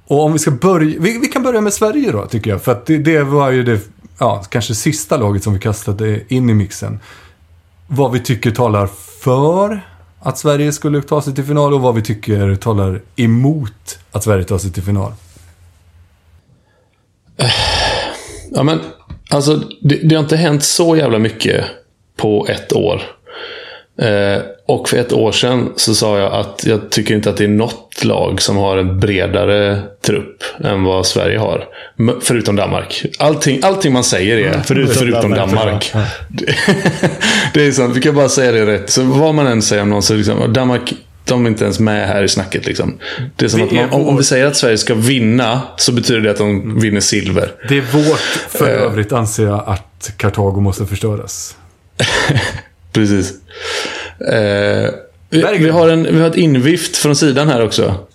[0.08, 1.00] Och om vi ska börja...
[1.00, 2.62] Vi, vi kan börja med Sverige då, tycker jag.
[2.62, 3.80] För att det, det var ju det,
[4.18, 7.00] ja, kanske sista laget som vi kastade in i mixen.
[7.88, 8.90] vad vi tycker talar
[9.24, 9.82] för
[10.22, 14.43] att Sverige skulle ta sig till final och vad vi tycker talar emot att Sverige
[14.43, 15.13] tar sig till final.
[18.51, 18.80] Ja, men
[19.30, 21.65] alltså det, det har inte hänt så jävla mycket
[22.15, 23.01] på ett år.
[23.98, 27.44] Eh, och för ett år sedan så sa jag att jag tycker inte att det
[27.44, 31.68] är något lag som har en bredare trupp än vad Sverige har.
[32.22, 33.06] Förutom Danmark.
[33.20, 35.92] Allting, allting man säger är mm, förutom, förutom Danmark.
[35.94, 35.94] Danmark.
[37.54, 38.89] det är sant, vi kan bara säga det rätt.
[38.89, 40.94] Så vad man än säger om någon så liksom, Danmark
[41.26, 42.66] de är inte ens med här i snacket.
[42.66, 42.98] Liksom.
[43.36, 46.22] Det är som det att man, om vi säger att Sverige ska vinna så betyder
[46.22, 47.52] det att de vinner silver.
[47.70, 48.20] Det är vårt.
[48.50, 48.84] För eh.
[48.84, 51.56] övrigt anser jag att Kartago måste förstöras.
[52.92, 53.34] Precis.
[54.20, 54.89] Eh,
[55.30, 58.08] vi, vi, har en, vi har ett invift från sidan här också.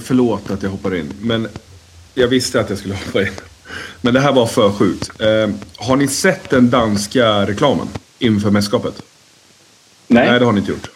[0.00, 1.48] Förlåt att jag hoppar in, men
[2.14, 3.32] jag visste att jag skulle hoppa in.
[4.00, 5.20] Men det här var för sjukt.
[5.20, 9.02] Eh, har ni sett den danska reklamen inför mästerskapet?
[10.06, 10.28] Nej.
[10.28, 10.90] Nej, det har ni inte gjort.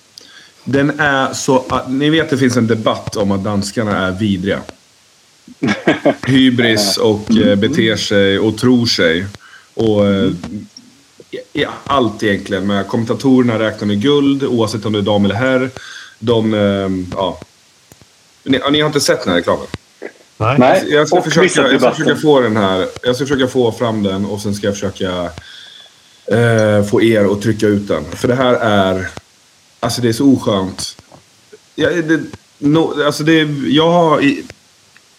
[0.64, 1.82] Den är så...
[1.88, 4.60] Ni vet att det finns en debatt om att danskarna är vidriga.
[6.26, 9.26] Hybris och eh, beter sig och tror sig.
[9.76, 10.30] Och eh,
[11.52, 12.66] i allt egentligen.
[12.66, 15.70] Men kommentatorerna räknar med guld oavsett om det är dam eller herr.
[16.18, 17.40] De, eh, ja.
[18.42, 19.66] Ni, ni, har inte sett den här reklamen?
[20.36, 20.56] Nej.
[20.58, 20.84] Nej.
[20.88, 22.86] Jag ska, försöka, jag ska försöka få den här.
[23.02, 25.30] Jag ska försöka få fram den och sen ska jag försöka
[26.26, 28.04] eh, få er att trycka ut den.
[28.04, 29.08] För det här är...
[29.80, 30.96] Alltså det är så oskönt.
[31.74, 32.20] Ja, det,
[32.58, 34.44] no, alltså det, jag har i,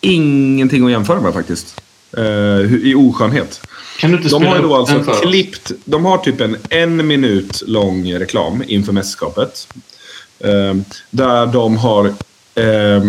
[0.01, 1.81] ingenting att jämföra med faktiskt.
[2.17, 3.61] Eh, I oskönhet.
[3.99, 5.71] Kan du inte de har ju då alltså klippt...
[5.85, 9.67] De har typ en en minut lång reklam inför mästerskapet.
[10.39, 10.75] Eh,
[11.09, 12.05] där de har
[12.55, 13.03] eh,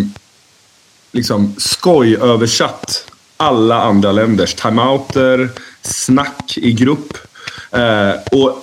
[1.13, 5.49] liksom skojöversatt alla andra länders timeouter,
[5.83, 7.19] snack i grupp.
[7.71, 8.63] Eh, och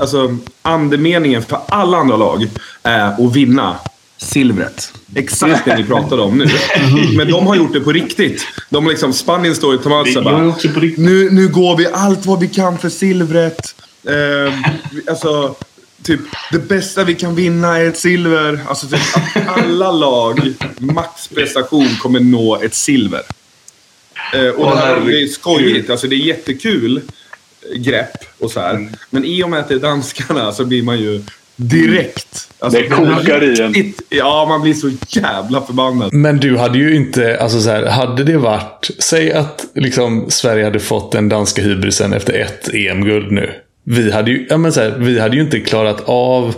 [0.00, 2.48] alltså, andemeningen för alla andra lag
[2.82, 3.76] är att vinna
[4.22, 4.92] silvret.
[5.14, 6.46] Exakt det ni pratade om nu.
[7.16, 8.46] Men de har gjort det på riktigt.
[8.70, 10.54] De har liksom, Spanien står i tomat bara,
[10.96, 13.74] nu, nu går vi allt vad vi kan för silvret.
[14.06, 14.54] Eh,
[15.10, 15.54] alltså,
[16.02, 16.20] typ,
[16.52, 18.60] det bästa vi kan vinna är ett silver.
[18.68, 19.00] Alltså, typ,
[19.46, 23.22] alla lag, maxprestation, kommer nå ett silver.
[24.34, 25.90] Eh, och det, här, det är skojigt.
[25.90, 27.00] Alltså, det är jättekul
[27.76, 28.74] grepp och så här.
[28.74, 28.92] Mm.
[29.10, 31.22] Men i och med att det är danskarna så blir man ju
[31.62, 32.48] direkt.
[32.58, 33.92] Alltså, det kokar i en.
[34.08, 36.12] Ja, man blir så jävla förbannad.
[36.12, 40.64] Men du hade ju inte, alltså så här, hade det varit, säg att liksom Sverige
[40.64, 43.50] hade fått den danska hybrisen efter ett EM-guld nu.
[43.84, 46.54] Vi hade ju, ja men så här, vi hade ju inte klarat av,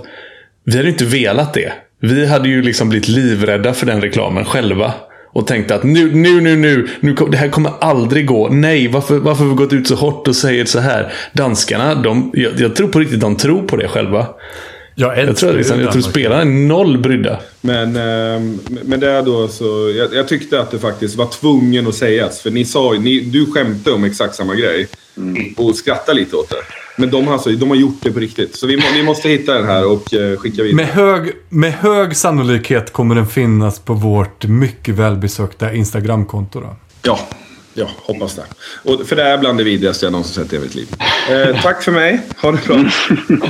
[0.64, 1.72] vi hade ju inte velat det.
[2.00, 4.94] Vi hade ju liksom blivit livrädda för den reklamen själva.
[5.32, 8.48] Och tänkte att nu, nu, nu, nu, nu det här kommer aldrig gå.
[8.48, 11.12] Nej, varför, varför har vi gått ut så hårt och säger så här?
[11.32, 14.26] Danskarna, de, jag, jag tror på riktigt de tror på det själva.
[14.94, 17.40] Jag, jag tror, liksom, jag tror spelarna är noll brydda.
[17.60, 18.42] Men, eh,
[18.84, 19.92] men det är då så...
[19.96, 22.40] Jag, jag, tyckte att det faktiskt var tvungen att sägas.
[22.40, 24.88] För ni sa ni, du skämtade om exakt samma grej.
[25.16, 25.54] Mm.
[25.56, 26.56] Och skrattade lite åt det.
[26.96, 28.56] Men de, alltså, de har gjort det på riktigt.
[28.56, 30.76] Så vi, vi måste hitta den här och uh, skicka vidare.
[30.76, 36.76] Med hög, med hög sannolikhet kommer den finnas på vårt mycket välbesökta Instagramkonto då.
[37.02, 37.18] Ja,
[37.74, 38.42] Ja, hoppas det.
[38.90, 40.88] Och för det är bland det vidrigaste jag någonsin sett i mitt liv.
[41.30, 42.20] Eh, tack för mig.
[42.42, 42.84] Ha det bra.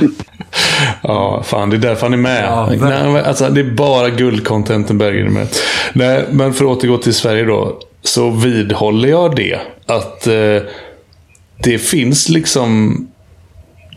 [1.03, 2.43] ja, fan det är därför han är med.
[2.43, 5.47] Ja, Nej, alltså, det är bara guldcontenten Berggren är med.
[5.93, 7.79] Nej, men för att återgå till Sverige då.
[8.03, 9.59] Så vidhåller jag det.
[9.85, 10.61] Att eh,
[11.63, 12.97] det finns liksom...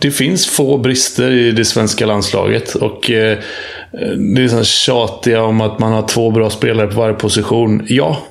[0.00, 2.74] Det finns få brister i det svenska landslaget.
[2.74, 3.38] Och eh,
[4.34, 7.86] det är så tjatiga om att man har två bra spelare på varje position.
[7.88, 8.22] Ja,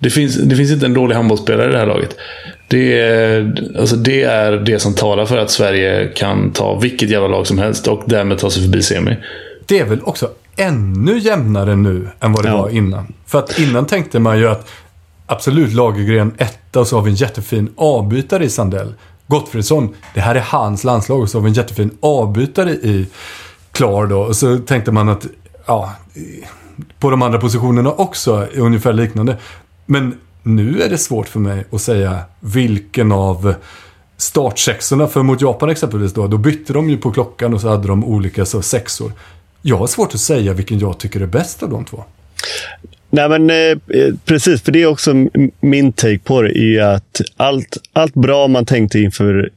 [0.00, 2.16] det finns, det finns inte en dålig handbollsspelare i det här laget.
[2.68, 7.28] Det är, alltså det är det som talar för att Sverige kan ta vilket jävla
[7.28, 9.16] lag som helst och därmed ta sig förbi semi.
[9.66, 12.62] Det är väl också ännu jämnare nu än vad det ja.
[12.62, 13.12] var innan.
[13.26, 14.68] För att innan tänkte man ju att
[15.26, 18.94] absolut Lagergren etta och så har vi en jättefin avbytare i Sandell.
[19.26, 23.06] Gottfridsson, det här är hans landslag och så har vi en jättefin avbytare i
[23.72, 24.20] Klar då.
[24.20, 25.26] Och så tänkte man att,
[25.66, 25.94] ja,
[26.98, 29.36] på de andra positionerna också är ungefär liknande.
[29.90, 33.54] Men nu är det svårt för mig att säga vilken av
[34.16, 37.88] startsexorna, för mot Japan exempelvis då, då bytte de ju på klockan och så hade
[37.88, 39.12] de olika så, sexor.
[39.62, 42.04] Jag har svårt att säga vilken jag tycker är bäst av de två.
[43.10, 43.78] Nej, men eh,
[44.24, 44.62] precis.
[44.62, 45.14] För det är också
[45.60, 46.58] min take på det.
[46.58, 49.50] Är att allt, allt bra man tänkte inför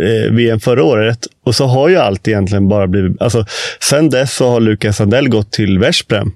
[0.00, 3.22] eh, VM förra året och så har ju allt egentligen bara blivit...
[3.22, 3.46] Alltså,
[3.80, 6.32] sen dess så har Lukas Sandell gått till Veszprem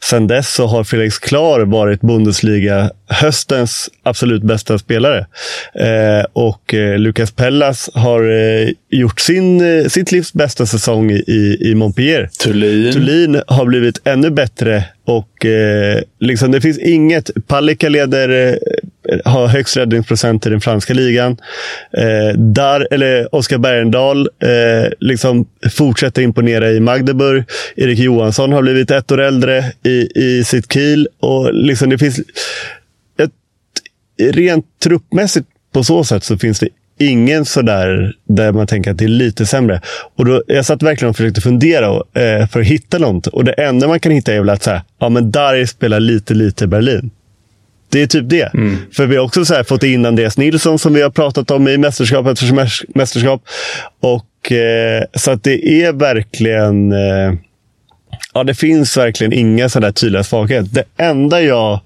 [0.00, 5.26] Sen dess så har Felix Klar varit Bundesliga höstens absolut bästa spelare.
[5.74, 9.60] Eh, och eh, Lucas Pellas har eh, gjort sin,
[9.90, 12.30] sitt livs bästa säsong i, i Montpellier.
[12.38, 12.92] Tulin.
[12.92, 15.46] Tulin har blivit ännu bättre och
[16.20, 17.30] liksom, det finns inget.
[17.46, 18.58] Palicka leder,
[19.24, 21.36] har högst räddningsprocent i den franska ligan.
[21.98, 27.44] Eh, där, eller Oskar Bergendahl eh, liksom fortsätter imponera i Magdeburg.
[27.76, 31.08] Erik Johansson har blivit ett år äldre i, i sitt Kiel.
[31.20, 32.18] Och liksom, det finns
[33.18, 33.32] ett,
[34.32, 39.04] rent truppmässigt på så sätt så finns det ingen sådär där man tänker att det
[39.04, 39.80] är lite sämre.
[40.16, 43.26] Och då, jag satt verkligen och försökte fundera och, eh, för att hitta något.
[43.26, 46.34] Och det enda man kan hitta är väl att så ja, men där spelar lite,
[46.34, 47.10] lite Berlin.
[47.90, 48.54] Det är typ det.
[48.54, 48.76] Mm.
[48.92, 51.78] För vi har också så fått in Andreas Nilsson som vi har pratat om i
[51.78, 53.42] mästerskap efter mästerskap.
[54.00, 56.92] Och, eh, så att det är verkligen...
[56.92, 57.32] Eh,
[58.34, 60.68] Ja, det finns verkligen inga sådana tydliga svagheter.
[60.72, 61.80] Det enda jag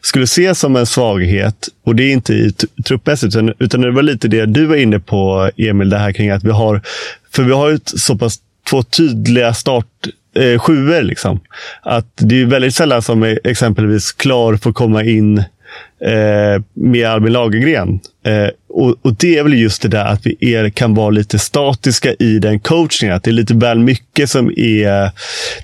[0.00, 2.52] skulle se som en svaghet, och det är inte i
[2.84, 6.30] truppmässigt, utan, utan det var lite det du var inne på, Emil, det här kring
[6.30, 6.82] att vi har,
[7.32, 8.38] för vi har ju så pass
[8.70, 9.86] två tydliga start
[10.34, 11.02] eh, sjuor.
[11.02, 11.40] Liksom.
[11.82, 15.38] Att det är väldigt sällan som e- exempelvis Klar får komma in
[16.04, 18.00] eh, med Albin Lagergren.
[18.26, 21.38] Eh, och, och, det är väl just det där att vi är, kan vara lite
[21.38, 23.16] statiska i den coachningen.
[23.16, 25.10] Att det är lite väl mycket som är...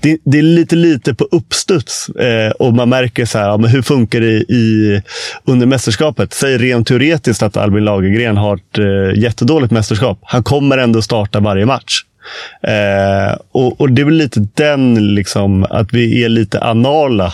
[0.01, 2.09] Det, det är lite lite på uppstuds.
[2.09, 5.01] Eh, och man märker så här, ja, men hur funkar det i,
[5.45, 6.33] under mästerskapet?
[6.33, 10.19] Säg rent teoretiskt att Albin Lagergren har ett eh, jättedåligt mästerskap.
[10.21, 12.03] Han kommer ändå starta varje match.
[12.61, 17.33] Eh, och, och, det är väl lite den, liksom, att vi är lite anala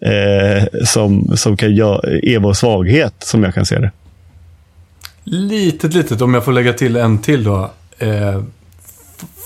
[0.00, 3.90] eh, som, som kan göra, är vår svaghet, som jag kan se det.
[5.24, 7.70] Litet, litet, om jag får lägga till en till då.
[7.98, 8.42] Eh,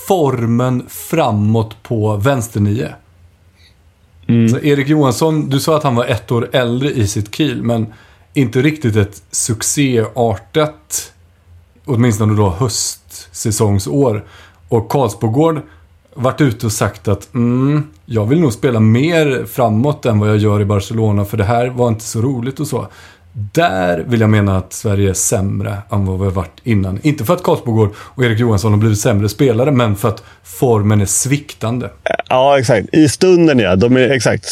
[0.07, 2.87] formen framåt på vänsternio.
[4.27, 4.49] Mm.
[4.49, 7.93] Så Erik Johansson, du sa att han var ett år äldre i sitt kill, men
[8.33, 11.13] inte riktigt ett succéartat,
[11.85, 14.25] åtminstone då höstsäsongsår.
[14.69, 15.61] Och Karlsbogård
[16.13, 20.37] varit ute och sagt att mm, jag vill nog spela mer framåt än vad jag
[20.37, 22.87] gör i Barcelona för det här var inte så roligt och så.
[23.33, 26.99] Där vill jag mena att Sverige är sämre än vad vi har varit innan.
[27.03, 31.01] Inte för att Karlsbogård och Erik Johansson har blivit sämre spelare, men för att formen
[31.01, 31.89] är sviktande.
[32.29, 32.87] Ja, exakt.
[32.93, 33.75] I stunden ja.
[33.75, 34.51] De är, exakt.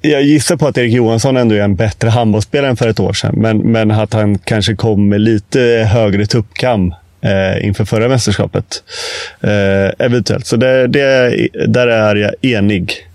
[0.00, 3.12] Jag gissar på att Erik Johansson ändå är en bättre handbollsspelare än för ett år
[3.12, 3.34] sedan.
[3.36, 5.60] Men, men att han kanske kom med lite
[5.92, 8.82] högre tuppkam eh, inför förra mästerskapet.
[9.40, 10.46] Eh, eventuellt.
[10.46, 11.36] Så det, det,
[11.68, 13.06] där är jag enig.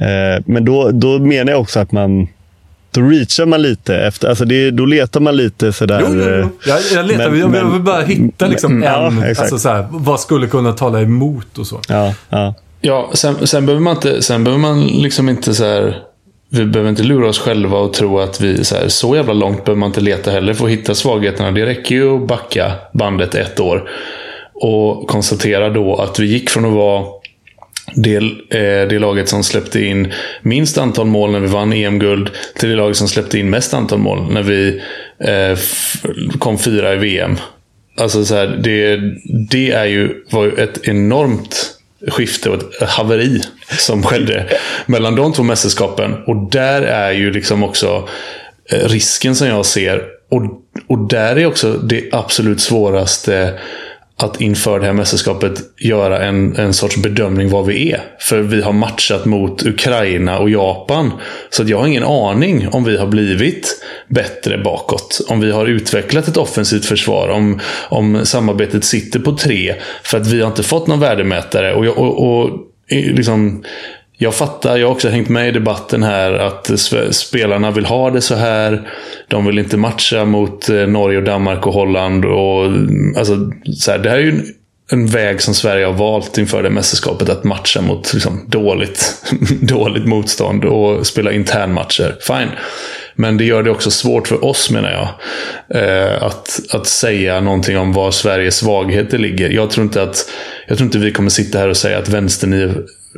[0.00, 2.28] Eh, men då, då menar jag också att man
[2.90, 6.00] då reachar man lite efter, alltså det, då letar man lite sådär.
[6.00, 6.28] Jo, jo, jo.
[6.28, 9.86] Eh, jag, jag letar, men, jag, vill bara hitta liksom men, en, ja, alltså såhär,
[9.90, 11.80] vad skulle kunna tala emot och så.
[11.88, 12.54] Ja, ja.
[12.80, 16.02] ja sen, sen behöver man inte, sen behöver man liksom inte så här
[16.50, 19.64] vi behöver inte lura oss själva och tro att vi så, här, så jävla långt
[19.64, 21.50] behöver man inte leta heller för att hitta svagheterna.
[21.50, 23.90] Det räcker ju att backa bandet ett år
[24.54, 27.06] och konstatera då att vi gick från att vara
[27.94, 32.68] det, eh, det laget som släppte in minst antal mål när vi vann EM-guld till
[32.68, 34.82] det laget som släppte in mest antal mål när vi
[35.18, 35.58] eh,
[36.38, 37.36] kom fyra i VM.
[38.00, 39.00] Alltså så här, det,
[39.50, 41.75] det är ju, var ju ett enormt
[42.08, 43.40] skifte och ett haveri
[43.78, 44.46] som skedde
[44.86, 46.14] mellan de två mästerskapen.
[46.26, 48.08] Och där är ju liksom också
[48.70, 50.02] eh, risken som jag ser.
[50.30, 50.42] Och,
[50.86, 53.58] och där är också det absolut svåraste
[54.18, 58.00] att inför det här mästerskapet göra en, en sorts bedömning vad vi är.
[58.18, 61.12] För vi har matchat mot Ukraina och Japan.
[61.50, 65.20] Så jag har ingen aning om vi har blivit bättre bakåt.
[65.28, 67.28] Om vi har utvecklat ett offensivt försvar.
[67.28, 69.74] Om, om samarbetet sitter på tre.
[70.02, 71.74] För att vi har inte fått någon värdemätare.
[71.74, 72.50] Och, och, och
[72.90, 73.64] liksom,
[74.18, 76.70] jag fattar, jag har också hängt med i debatten här, att
[77.10, 78.88] spelarna vill ha det så här.
[79.28, 82.24] De vill inte matcha mot eh, Norge, och Danmark och Holland.
[82.24, 84.44] Och, mm, alltså, så här, det här är ju en,
[84.92, 87.28] en, väg som Sverige har valt inför det mästerskapet.
[87.28, 89.24] Att matcha mot liksom, dåligt,
[89.60, 92.16] dåligt motstånd och spela internmatcher.
[92.20, 92.50] Fine.
[93.14, 95.08] Men det gör det också svårt för oss, menar jag.
[95.82, 99.50] Eh, att, att säga någonting om var Sveriges svagheter ligger.
[99.50, 100.30] Jag tror inte att
[100.68, 102.52] jag tror inte vi kommer sitta här och säga att vänstern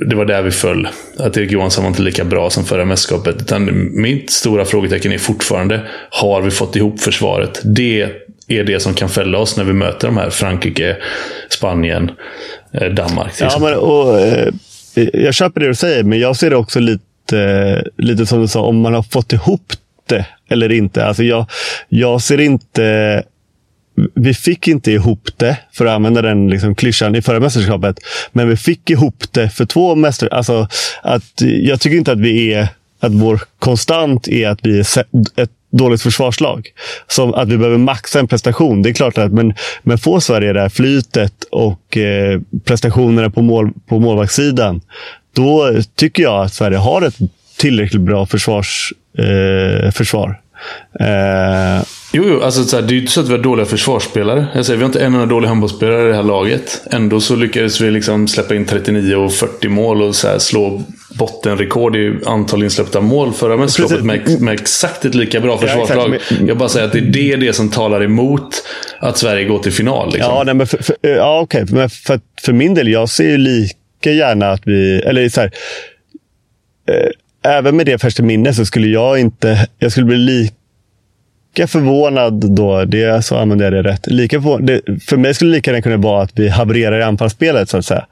[0.07, 0.89] det var där vi föll.
[1.19, 3.37] Att Erik Johansson var inte lika bra som förra mästerskapet.
[3.41, 5.81] Utan mitt stora frågetecken är fortfarande,
[6.11, 7.61] har vi fått ihop försvaret?
[7.65, 8.03] Det
[8.49, 10.97] är det som kan fälla oss när vi möter de här Frankrike,
[11.49, 12.11] Spanien,
[12.73, 13.33] eh, Danmark.
[13.41, 14.49] Ja, men, och, eh,
[15.13, 18.61] jag köper det du säger, men jag ser det också lite, lite som du sa,
[18.61, 19.73] om man har fått ihop
[20.07, 21.05] det eller inte.
[21.05, 21.47] Alltså jag,
[21.89, 23.23] jag ser inte
[24.15, 27.99] vi fick inte ihop det, för att använda den liksom klyschan, i förra mästerskapet.
[28.33, 30.37] Men vi fick ihop det för två mästerskap.
[30.37, 30.69] Alltså,
[31.03, 31.33] att,
[31.63, 32.69] jag tycker inte att vi är
[33.01, 35.05] att vår konstant är att vi är
[35.37, 36.69] ett dåligt försvarslag.
[37.07, 38.83] Som att vi behöver maxa en prestation.
[38.83, 43.43] Det är klart att men, men får Sverige det här flytet och eh, prestationerna på,
[43.43, 44.81] mål, på målvaktssidan,
[45.37, 47.17] då tycker jag att Sverige har ett
[47.59, 50.41] tillräckligt bra försvars, eh, försvar.
[51.01, 53.67] Eh, jo, jo alltså, så här, det är ju inte så att vi har dåliga
[53.67, 54.47] försvarsspelare.
[54.55, 56.83] Jag säger, vi har inte en enda dålig handbollsspelare i det här laget.
[56.91, 60.83] Ändå så lyckades vi liksom släppa in 39 och 40 mål och så här, slå
[61.19, 66.15] bottenrekord i antal insläppta mål förra mästerskapet med, med exakt ett lika bra försvarslag.
[66.31, 68.65] Ja, jag bara säger att det är det, det som talar emot
[68.99, 70.13] att Sverige går till final.
[70.13, 70.35] Liksom.
[70.35, 71.63] Ja, nej, men för, för, ja okej.
[71.63, 71.77] Okay.
[71.77, 74.99] Men för, för min del, jag ser ju lika gärna att vi...
[74.99, 75.51] Eller så här,
[76.91, 77.11] eh,
[77.45, 79.69] även med det färskt minne så skulle jag inte...
[79.79, 82.85] Jag skulle bli lika förvånad då.
[82.85, 84.07] Det, så använder jag det rätt.
[84.07, 87.03] Lika för, det, för mig skulle det lika gärna kunna vara att vi havererar i
[87.03, 87.69] anfallsspelet.
[87.69, 88.07] Så att säga.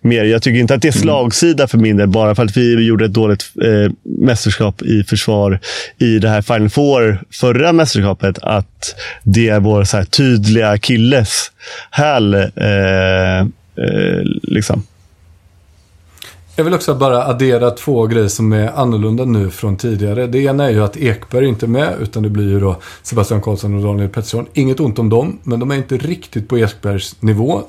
[0.00, 1.02] Mer, jag tycker inte att det är mm.
[1.02, 5.60] slagsida för min del, bara för att vi gjorde ett dåligt eh, mästerskap i försvar
[5.98, 8.38] i det här Final Four förra mästerskapet.
[8.42, 11.52] Att det är vår så här, tydliga killes
[11.90, 12.34] häl.
[12.34, 13.40] Eh,
[13.84, 14.82] eh, liksom.
[16.60, 20.26] Jag vill också bara addera två grejer som är annorlunda nu från tidigare.
[20.26, 23.42] Det ena är ju att Ekberg inte är med, utan det blir ju då Sebastian
[23.42, 24.46] Karlsson och Daniel Pettersson.
[24.52, 27.62] Inget ont om dem, men de är inte riktigt på Ekbergs nivå.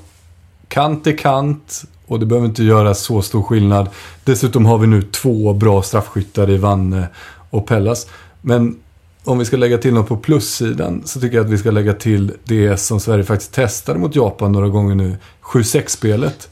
[0.67, 3.89] Kant är kant och det behöver inte göra så stor skillnad.
[4.23, 7.07] Dessutom har vi nu två bra straffskyttar i Vanne
[7.49, 8.07] och Pellas.
[8.41, 8.75] Men
[9.23, 11.93] om vi ska lägga till något på plussidan så tycker jag att vi ska lägga
[11.93, 15.17] till det som Sverige faktiskt testade mot Japan några gånger nu.
[15.43, 16.49] 7-6-spelet.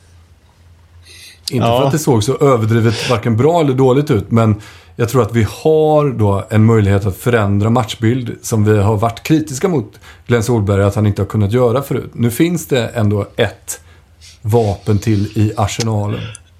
[1.52, 1.80] Inte ja.
[1.80, 4.56] för att det såg så överdrivet varken bra eller dåligt ut, men
[4.96, 9.24] jag tror att vi har då en möjlighet att förändra matchbild som vi har varit
[9.24, 12.12] kritiska mot Glenn Solberg att han inte har kunnat göra förut.
[12.14, 13.82] Nu finns det ändå ett
[14.42, 16.20] vapen till i arsenalen.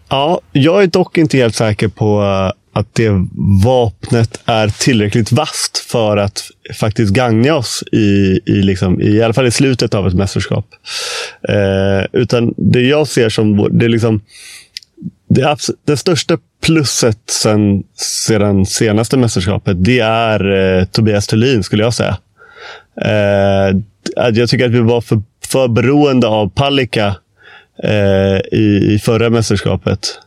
[0.10, 3.10] Ja, jag är dock inte helt säker på eh, att det
[3.66, 6.44] vapnet är tillräckligt vast för att
[6.80, 10.66] faktiskt gagna oss i, i, liksom, i, i alla fall i slutet av ett mästerskap.
[11.50, 14.22] Eh, utan det jag ser som, det är liksom,
[15.30, 17.84] det, det största plusset sen,
[18.28, 22.18] sedan senaste mästerskapet, det är eh, Tobias Thulin, skulle jag säga.
[23.02, 23.78] Eh,
[24.34, 27.16] jag tycker att vi var för, för beroende av Palicka
[27.84, 30.20] eh, i, i förra mästerskapet.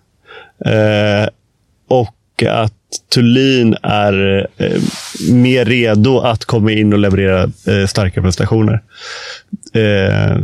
[0.64, 1.28] Eh,
[1.88, 2.72] och att
[3.14, 4.80] Thulin är eh,
[5.32, 8.82] mer redo att komma in och leverera eh, starka prestationer.
[9.72, 10.36] Eh,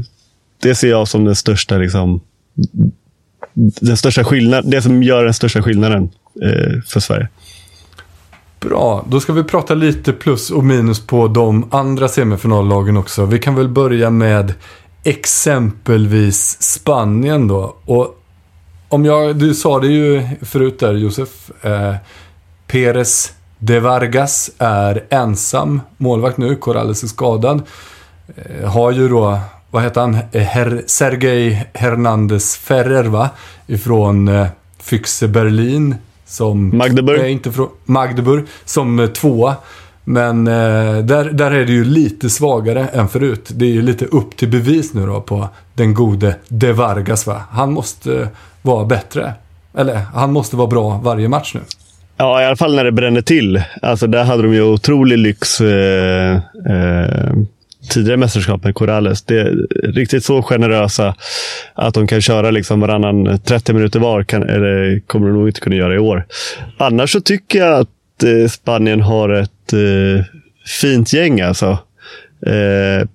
[0.63, 2.21] det ser jag som den största liksom,
[3.81, 6.11] den största skillnad, det som gör den största skillnaden
[6.43, 7.29] eh, för Sverige.
[8.61, 13.25] Bra, då ska vi prata lite plus och minus på de andra semifinallagen också.
[13.27, 14.55] Vi kan väl börja med
[15.05, 17.77] exempelvis Spanien då.
[17.85, 18.23] Och
[18.89, 21.51] om jag, du sa det ju förut där Josef.
[21.63, 21.95] Eh,
[22.67, 26.57] Perez de Vargas är ensam målvakt nu.
[26.57, 27.63] Corrales är skadad.
[28.37, 29.41] Eh, har ju då
[29.71, 30.15] vad heter han?
[30.33, 33.31] Her Sergej Hernandez Ferrer va?
[33.67, 34.47] Ifrån eh,
[34.83, 35.95] Füchse Berlin.
[36.27, 37.21] Som, Magdeburg.
[37.21, 38.45] Eh, inte från, Magdeburg.
[38.65, 39.57] Som eh, tvåa.
[40.05, 43.49] Men eh, där, där är det ju lite svagare än förut.
[43.49, 47.43] Det är ju lite upp till bevis nu då på den gode De Vargas va?
[47.51, 48.29] Han måste eh,
[48.63, 49.33] vara bättre.
[49.75, 51.61] Eller han måste vara bra varje match nu.
[52.17, 53.63] Ja, i alla fall när det bränner till.
[53.83, 55.61] Alltså där hade de ju otrolig lyx.
[55.61, 56.37] Eh,
[56.71, 57.33] eh,
[57.89, 59.23] tidigare mästerskapen, Corrales.
[59.23, 61.15] Det är riktigt så generösa
[61.75, 64.23] att de kan köra liksom varannan 30 minuter var.
[64.23, 66.27] Kan, eller kommer de nog inte kunna göra i år.
[66.79, 70.25] Annars så tycker jag att eh, Spanien har ett eh,
[70.81, 71.41] fint gäng.
[71.41, 71.79] Alltså.
[72.47, 73.09] Eh,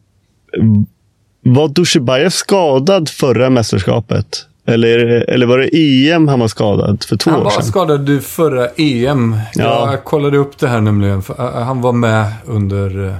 [1.41, 4.45] var Dushibayev skadad förra mästerskapet?
[4.65, 4.99] Eller,
[5.29, 7.45] eller var det EM han var skadad för två år sedan?
[7.45, 9.35] Han var skadad i förra EM.
[9.55, 9.91] Ja.
[9.91, 11.23] Jag kollade upp det här nämligen.
[11.39, 13.15] Eh, han var med under eh,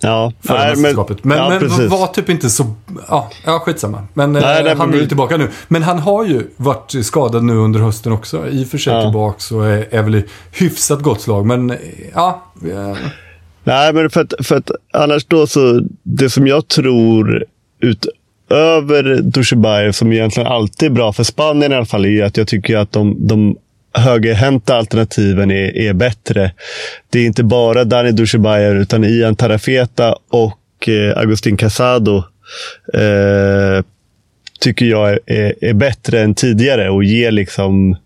[0.00, 1.24] Ja, förra nej, mästerskapet.
[1.24, 2.74] Men, ja, men var typ inte så...
[3.08, 4.06] Ja, ja skitsamma.
[4.14, 5.48] Men nej, eh, han är ju tillbaka nu.
[5.68, 8.48] Men han har ju varit skadad nu under hösten också.
[8.48, 9.02] I och för sig ja.
[9.02, 11.46] tillbaka och är, är väl i hyfsat gott slag.
[11.46, 11.76] Men
[12.14, 12.44] ja...
[12.62, 12.96] ja.
[13.64, 15.80] Nej, men för att, för att annars då så...
[16.02, 17.44] Det som jag tror
[17.80, 22.48] utöver Dushibayev, som egentligen alltid är bra för Spanien i alla fall, är att jag
[22.48, 23.56] tycker att de, de
[23.92, 26.52] högerhänta alternativen är, är bättre.
[27.10, 32.16] Det är inte bara Dani Dushibayev utan Ian Tarafeta och eh, Agustin Casado
[32.94, 33.84] eh,
[34.60, 37.96] tycker jag är, är, är, bättre än tidigare och ger liksom...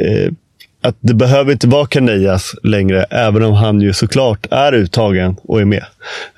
[0.00, 0.32] Eh,
[0.80, 5.60] att det behöver inte vara Canellas längre, även om han ju såklart är uttagen och
[5.60, 5.84] är med.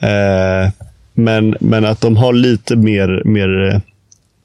[0.01, 0.71] Eh,
[1.15, 3.81] men, men att de har lite mer, mer eh,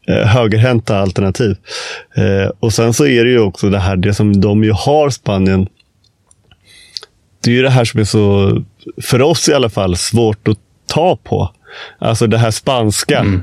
[0.07, 1.55] högerhänta alternativ.
[2.15, 5.09] Eh, och sen så är det ju också det här, det som de ju har
[5.09, 5.67] Spanien.
[7.43, 8.57] Det är ju det här som är så,
[9.01, 11.51] för oss i alla fall, svårt att ta på.
[11.99, 13.19] Alltså det här spanska.
[13.19, 13.41] Mm.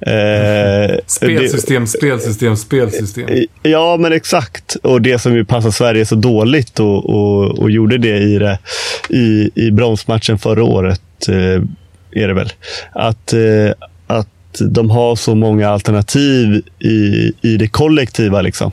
[0.00, 3.28] Eh, spelsystem, det, spelsystem, spelsystem.
[3.62, 4.76] Ja, men exakt.
[4.82, 8.58] Och det som ju passar Sverige så dåligt och, och, och gjorde det i, det,
[9.08, 11.62] i, i bronsmatchen förra året, eh,
[12.22, 12.52] är det väl.
[12.92, 13.88] Att, eh,
[14.50, 18.42] att de har så många alternativ i, i det kollektiva.
[18.42, 18.72] Liksom.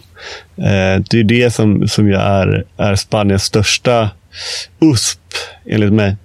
[0.55, 4.09] Eh, det är det som, som ju är, är Spaniens största
[4.79, 5.19] USP,
[5.65, 6.15] enligt mig.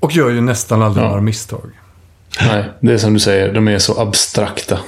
[0.00, 1.08] Och gör ju nästan aldrig ja.
[1.08, 1.70] några misstag.
[2.46, 3.52] Nej, det är som du säger.
[3.52, 4.78] De är så abstrakta.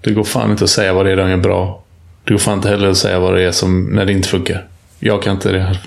[0.00, 1.82] Det går fan inte att säga vad det är de gör bra.
[2.24, 4.66] Det går fan inte heller att säga vad det är som när det inte funkar.
[4.98, 5.78] Jag kan inte det.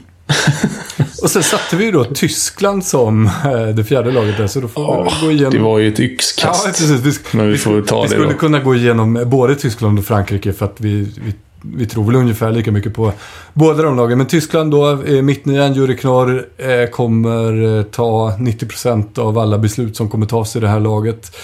[1.21, 4.67] Och sen satte vi ju då Tyskland som eh, det fjärde laget där, så då
[4.67, 5.53] får oh, vi gå igenom...
[5.53, 6.65] Det var ju ett yxkast.
[6.65, 6.91] Ja, precis.
[6.91, 8.39] Vi, Men vi, får ta vi det skulle då.
[8.39, 12.51] kunna gå igenom både Tyskland och Frankrike för att vi, vi, vi tror väl ungefär
[12.51, 13.11] lika mycket på
[13.53, 14.17] båda de lagen.
[14.17, 20.09] Men Tyskland då, eh, mittnian, Juri Knorr, eh, kommer ta 90% av alla beslut som
[20.09, 21.35] kommer tas i det här laget.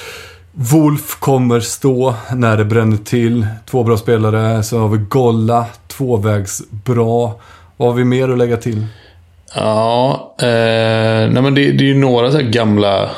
[0.51, 3.47] Wolf kommer stå när det bränner till.
[3.69, 4.63] Två bra spelare.
[4.63, 7.39] Sen har vi Golla, tvåvägs bra.
[7.79, 8.85] Vad har vi mer att lägga till?
[9.55, 10.47] Ja, eh,
[11.29, 13.09] nej men det, det är ju några så gamla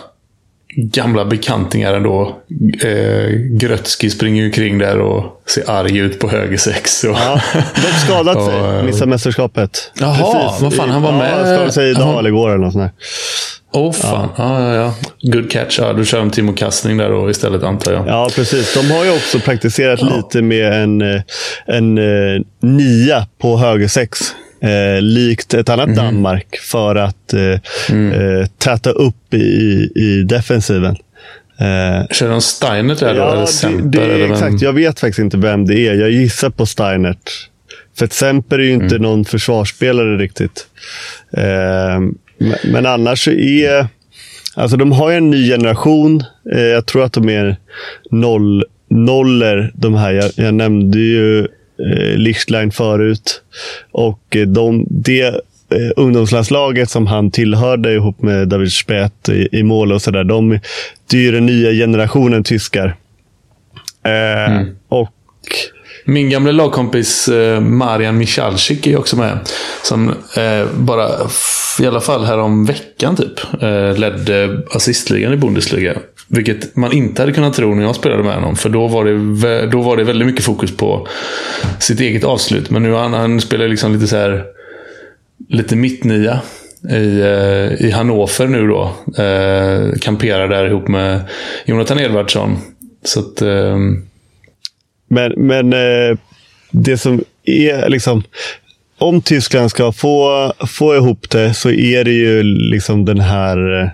[0.76, 2.38] gamla bekantingar ändå.
[2.84, 7.04] Eh, Grötski springer ju kring där och ser arg ut på höger sex.
[7.04, 8.60] Och, ja, dock skadat sig.
[8.60, 9.92] Eh, Missade mästerskapet.
[10.00, 10.62] Jaha, Precis.
[10.62, 10.90] vad fan.
[10.90, 11.32] Han var med.
[11.32, 12.92] Ja, skadade sig idag eller igår eller något sånt där.
[13.74, 14.30] Åh oh, fan.
[14.38, 14.62] Ja.
[14.62, 15.80] ja, ja, Good catch.
[15.80, 18.08] Ja, du kör en Timo Kastning där då istället antar jag.
[18.08, 18.74] Ja, precis.
[18.74, 20.16] De har ju också praktiserat ja.
[20.16, 21.22] lite med en, eh,
[21.66, 25.98] en, en eh, nia på höger sex eh, likt ett annat mm.
[25.98, 27.60] Danmark för att eh,
[27.90, 28.12] mm.
[28.12, 30.96] eh, täta upp i, i defensiven.
[31.60, 33.32] Eh, Kör de Steinert där ja, då?
[33.32, 34.00] Eller Semper?
[34.00, 34.62] Det, det, eller exakt.
[34.62, 35.94] Jag vet faktiskt inte vem det är.
[35.94, 37.48] Jag gissar på Steinert.
[37.98, 39.02] För att Semper är ju inte mm.
[39.02, 40.68] någon försvarsspelare riktigt.
[41.38, 42.00] Eh,
[42.64, 43.88] men annars är...
[44.56, 46.24] Alltså de har ju en ny generation.
[46.54, 47.56] Eh, jag tror att de är
[48.12, 50.12] noll, noller, de här.
[50.12, 51.48] Jag, jag nämnde ju
[51.92, 53.42] eh, Lichtlein förut.
[53.92, 59.64] Och eh, de, det eh, ungdomslandslaget som han tillhörde ihop med David Spät i, i
[59.64, 60.24] mål och sådär.
[60.24, 60.60] De,
[61.10, 62.96] det är ju den nya generationen tyskar.
[64.06, 64.76] Eh, mm.
[64.90, 65.10] Och
[66.06, 69.40] min gamla lagkompis eh, Marian Michalczyk är också med.
[69.84, 71.10] Som eh, bara,
[71.80, 75.94] i alla fall härom veckan typ, eh, ledde assistligan i Bundesliga.
[76.34, 78.56] Vilket man inte hade kunnat tro när jag spelade med honom.
[78.56, 81.08] För då var det, då var det väldigt mycket fokus på
[81.80, 82.70] sitt eget avslut.
[82.70, 84.46] Men nu han, han spelar liksom lite så här
[85.50, 86.42] lite mittnia
[86.90, 88.84] i, eh, i Hannover nu då.
[89.24, 91.22] Eh, kamperar där ihop med
[91.66, 92.58] Jonathan Edvardsson.
[93.04, 93.42] Så att...
[93.42, 93.78] Eh...
[95.08, 96.18] Men, men eh,
[96.72, 98.24] det som är liksom...
[98.98, 103.82] Om Tyskland ska få, få ihop det så är det ju liksom den här...
[103.82, 103.90] Eh,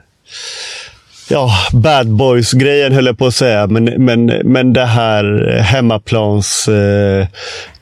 [1.29, 3.67] Ja, bad boys-grejen höll jag på att säga.
[3.67, 7.27] Men, men, men det här hemmaplans eh,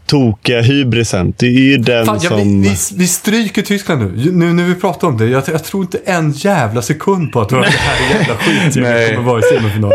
[0.05, 1.33] tokiga hybrisen.
[1.37, 2.37] Det är ju den Fan, som...
[2.37, 4.31] Ja, vi, vi, vi, stryker Tyskland nu.
[4.31, 5.25] Nu när vi pratar om det.
[5.25, 9.21] Jag, jag tror inte en jävla sekund på att det här är jävla skit kommer
[9.21, 9.91] vara i semifinal.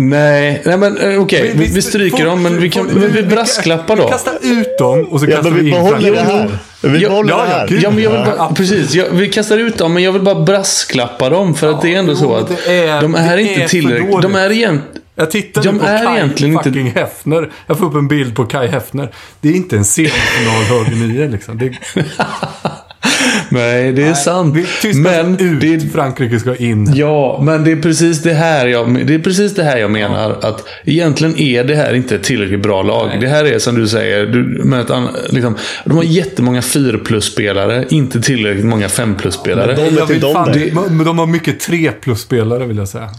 [0.00, 1.18] Nej, nej men eh, okej.
[1.18, 1.52] Okay.
[1.54, 4.02] Vi, vi, stryker dem, men vi, kan, men vi brasklappar då.
[4.02, 6.58] Vi kastar ut dem och så ja, kastar vi in Vi behåller det här.
[6.82, 7.80] Vi behåller ja, det här.
[7.82, 8.94] Ja, men jag vill bara, precis.
[8.94, 11.54] Jag, vi kastar ut dem, men jag vill bara brasklappa dem.
[11.54, 14.22] För att det är ändå så att är, de är inte tillräckligt...
[14.22, 14.82] De är egentligen...
[15.14, 17.00] Jag tittar nu på Kai fucking inte...
[17.00, 17.50] Hefner.
[17.66, 19.10] Jag får upp en bild på Kai Hefner.
[19.40, 21.58] Det är inte en semifinal höger nio liksom.
[21.58, 21.72] Det...
[23.48, 24.56] Nej, det är Nej, sant.
[24.94, 26.92] men ut, det, Frankrike ska in.
[26.94, 30.38] Ja, men det är, precis det, här jag, det är precis det här jag menar.
[30.42, 30.48] Ja.
[30.48, 33.08] Att egentligen är det här inte ett tillräckligt bra lag.
[33.08, 33.18] Nej.
[33.20, 34.26] Det här är som du säger.
[34.26, 34.90] Du, med ett,
[35.28, 37.84] liksom, de har jättemånga 4 plus-spelare.
[37.88, 39.76] Inte tillräckligt många 5 plus-spelare.
[39.76, 43.10] Men de, de, de har mycket 3 plus-spelare vill jag säga.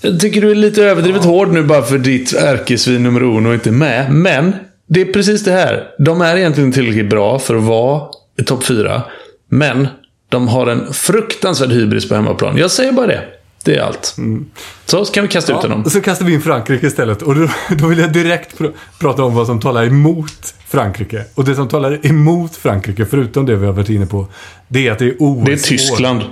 [0.00, 1.30] Jag tycker du är lite överdrivet ja.
[1.30, 4.12] hård nu bara för ditt ärkesvin nummer uno inte är med.
[4.12, 4.52] Men
[4.86, 5.84] det är precis det här.
[5.98, 8.02] De är egentligen tillräckligt bra för att vara
[8.42, 9.02] topp 4.
[9.48, 9.88] Men
[10.28, 12.56] de har en fruktansvärd hybris på hemmaplan.
[12.56, 13.24] Jag säger bara det.
[13.64, 14.14] Det är allt.
[14.18, 14.46] Mm.
[14.84, 15.90] Så kan vi kasta ja, ut honom.
[15.90, 17.22] Så kastar vi in Frankrike istället.
[17.22, 18.66] Och då, då vill jag direkt pr
[19.00, 21.24] prata om vad som talar emot Frankrike.
[21.34, 24.26] Och det som talar emot Frankrike, förutom det vi har varit inne på,
[24.68, 25.44] det är att det är OS-år.
[25.46, 26.22] Det är Tyskland.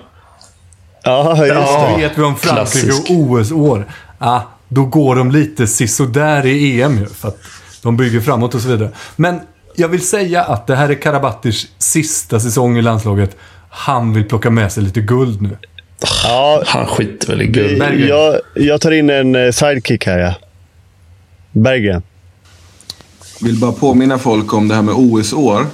[1.02, 2.02] Ja, just ja, det.
[2.02, 3.10] vet vi om Frankrike Klassisk.
[3.10, 3.86] och OS-år.
[4.18, 7.06] Ja, då går de lite sisådär i EM ju.
[7.06, 7.38] För att
[7.82, 8.90] de bygger framåt och så vidare.
[9.16, 9.40] Men
[9.74, 13.36] jag vill säga att det här är Karabatis sista säsong i landslaget.
[13.68, 15.56] Han vill plocka med sig lite guld nu.
[16.24, 18.00] Ja, han skiter väl i guld.
[18.08, 20.34] Jag, jag tar in en eh, sidekick här, ja.
[21.52, 22.02] Berggren.
[23.40, 25.66] Vill bara påminna folk om det här med OS-år.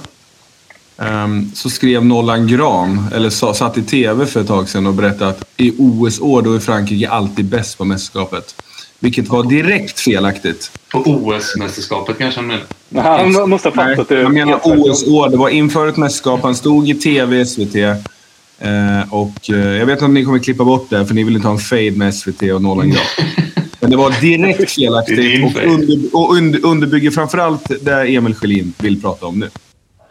[0.97, 4.93] Um, så skrev Nollan Gran, eller sa, satt i tv för ett tag sedan och
[4.93, 8.55] berättade att i OS-år då är Frankrike alltid bäst på mästerskapet.
[8.99, 10.71] Vilket var direkt felaktigt.
[10.91, 12.65] På OS-mästerskapet kanske han menar?
[13.03, 14.23] Han måste ha fattat det.
[14.23, 15.29] Han menar OS-år.
[15.29, 16.43] Det var inför ett mästerskap.
[16.43, 17.75] Han stod i tv, SVT.
[17.75, 21.47] Eh, och eh, jag vet att ni kommer klippa bort det, för ni vill inte
[21.47, 23.05] ha en fade med SVT och Nollan Gran.
[23.79, 29.01] Men det var direkt felaktigt och, under, och under, underbygger framförallt det Emil Schelin vill
[29.01, 29.49] prata om nu.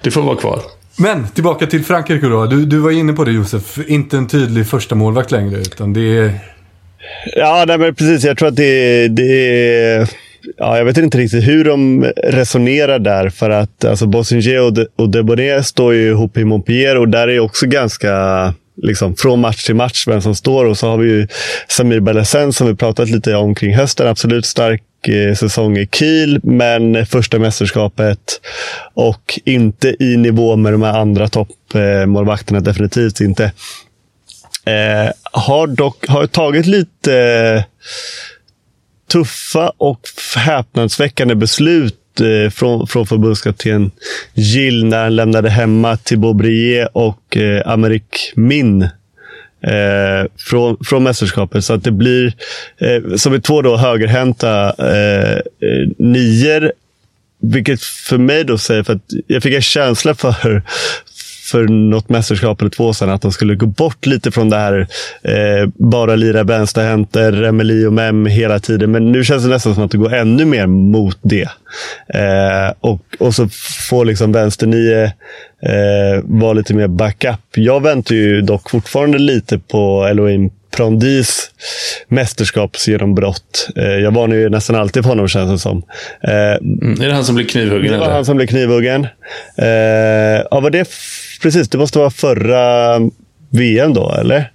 [0.02, 0.60] Det får vara kvar.
[0.96, 2.46] Men tillbaka till Frankrike då.
[2.46, 3.78] Du, du var inne på det Josef.
[3.86, 6.40] Inte en tydlig första målvakt längre, utan det är...
[7.36, 8.24] Ja, nej, men precis.
[8.24, 9.50] Jag tror att det, det
[9.84, 10.08] är...
[10.56, 13.28] Ja, jag vet inte riktigt hur de resonerar där.
[13.28, 17.28] För att alltså, Bossinger och, de, och Debonet står ju ihop i Montpellier och där
[17.28, 20.64] är också ganska liksom, från match till match vem som står.
[20.64, 21.28] Och så har vi ju
[21.68, 24.08] Samir Belesen som vi pratat lite om kring hösten.
[24.08, 28.40] Absolut stark eh, säsong i Kiel, men första mästerskapet
[28.94, 32.60] och inte i nivå med de här andra toppmålvakterna.
[32.60, 33.52] definitivt inte.
[34.64, 37.64] Eh, har dock har tagit lite
[39.12, 40.00] tuffa och
[40.36, 43.90] häpnadsväckande beslut eh, från, från förbundskapten
[44.34, 48.82] Gill när han lämnade hemma till Bobrier och eh, Amerik Min
[49.62, 51.64] eh, från, från mästerskapet.
[51.64, 52.32] Så att det blir,
[52.78, 56.72] eh, som är två då högerhänta eh, eh nior
[57.40, 60.62] vilket för mig då säger, för att jag fick en känsla för,
[61.50, 64.86] för något mästerskap eller två sedan att de skulle gå bort lite från det här
[65.22, 68.90] eh, bara lira vänsterhänter, remeli och Mem hela tiden.
[68.90, 71.48] Men nu känns det nästan som att det går ännu mer mot det.
[72.14, 73.48] Eh, och, och så
[73.88, 75.02] får liksom vänsternio
[75.62, 77.40] eh, vara lite mer backup.
[77.54, 81.50] Jag väntar ju dock fortfarande lite på Elohim Prondis
[82.08, 83.68] mästerskapsgenombrott.
[83.76, 85.82] Eh, jag varnar ju nästan alltid på honom känns det som.
[86.20, 87.92] Eh, mm, är det han som blir knivhuggen?
[87.92, 88.14] Det var eller?
[88.14, 89.06] han som blev knivhuggen.
[89.56, 89.68] Eh,
[90.50, 90.88] ja, var det
[91.42, 92.98] precis, det måste vara förra
[93.50, 94.52] VM då, eller?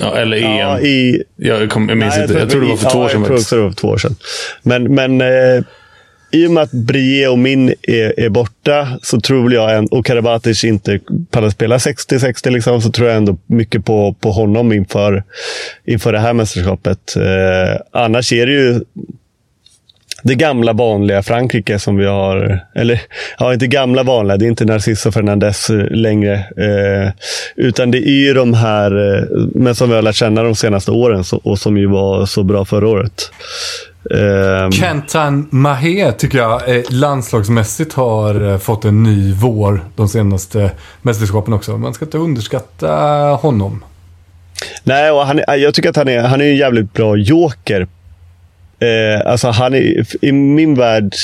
[0.00, 0.56] Ja, eller EM.
[0.56, 2.38] Ja, i, jag, kom, jag minns nej, inte.
[2.38, 3.20] Jag, tror det var för två år sedan.
[3.20, 4.16] Jag tror också det var för två år sedan.
[4.62, 5.22] Men, men
[6.30, 10.06] i och med att Brie och Min är, är borta så tror jag, en, och
[10.06, 11.00] Karabatic inte
[11.30, 15.24] pallar spela 60-60, liksom, så tror jag ändå mycket på, på honom inför,
[15.84, 17.16] inför det här mästerskapet.
[17.16, 18.80] Eh, annars är det ju
[20.22, 22.60] det gamla vanliga Frankrike som vi har.
[22.74, 23.00] Eller
[23.38, 24.36] ja, inte gamla vanliga.
[24.36, 26.34] Det är inte Narciso Fernandez eh, längre.
[26.34, 27.12] Eh,
[27.56, 29.24] utan det är ju de här, eh,
[29.54, 32.42] men som vi har lärt känna de senaste åren så, och som ju var så
[32.42, 33.32] bra förra året.
[34.04, 40.70] Um, Kentan Mahé tycker jag eh, landslagsmässigt har eh, fått en ny vår de senaste
[41.02, 41.78] mästerskapen också.
[41.78, 42.92] Man ska inte underskatta
[43.42, 43.84] honom.
[44.84, 47.86] Nej, och han, jag tycker att han är, han är en jävligt bra joker.
[48.78, 51.14] Eh, alltså han är, i min värld,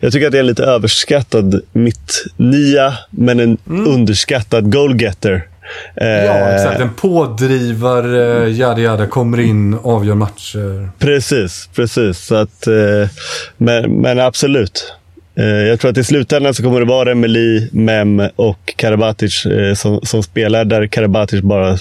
[0.00, 3.86] jag tycker att det är en lite överskattad mitt-nia, men en mm.
[3.86, 5.48] underskattad goalgetter.
[5.94, 6.80] Ja, eh, exakt.
[6.80, 10.90] En pådrivare, jada jada, kommer in, avgör matcher.
[10.98, 12.18] Precis, precis.
[12.18, 13.08] Så att, eh,
[13.56, 14.94] men, men absolut.
[15.36, 19.46] Eh, jag tror att i slutändan så kommer det vara Emeli, Mem och Karabatic
[19.76, 21.78] som, som spelar, där Karabatic bara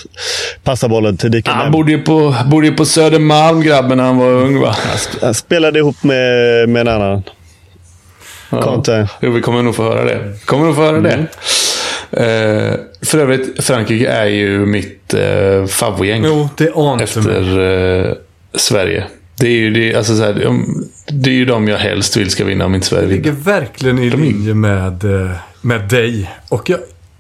[0.64, 4.30] passar bollen till Dika Han bodde ju på, bodde på Södermalm, grabben, när han var
[4.30, 4.76] ung va?
[5.22, 7.24] Han spelade ihop med, med en annan.
[8.50, 8.84] Ja.
[9.22, 10.46] Jo, vi kommer nog få höra det.
[10.46, 11.04] kommer nog få höra mm.
[11.04, 11.28] det.
[12.12, 16.24] Eh, för övrigt, Frankrike är ju mitt eh, favoritgäng.
[16.26, 17.60] Jo, det ante Efter
[18.10, 18.14] eh,
[18.54, 19.04] Sverige.
[19.40, 20.34] Det är ju det, alltså så här,
[21.08, 23.22] det är ju de jag helst vill ska vinna om inte Sverige vinner.
[23.22, 25.32] Det ligger verkligen i linje med, eh,
[25.62, 26.32] med dig.
[26.50, 26.80] Och jag,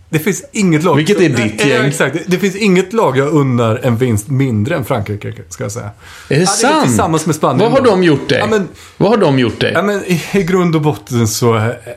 [0.09, 0.95] det finns inget lag...
[0.95, 1.85] Vilket är ditt gäng?
[1.85, 2.17] exakt.
[2.27, 5.89] Det, finns inget lag jag unnar en vinst mindre än Frankrike, ska jag säga.
[6.29, 6.75] Är det ja, sant?
[6.81, 7.71] Det tillsammans med Spanien.
[7.71, 8.37] Vad har de gjort dig?
[8.39, 9.71] Ja, men, Vad har de gjort dig?
[9.73, 11.53] Ja, men, i, I grund och botten så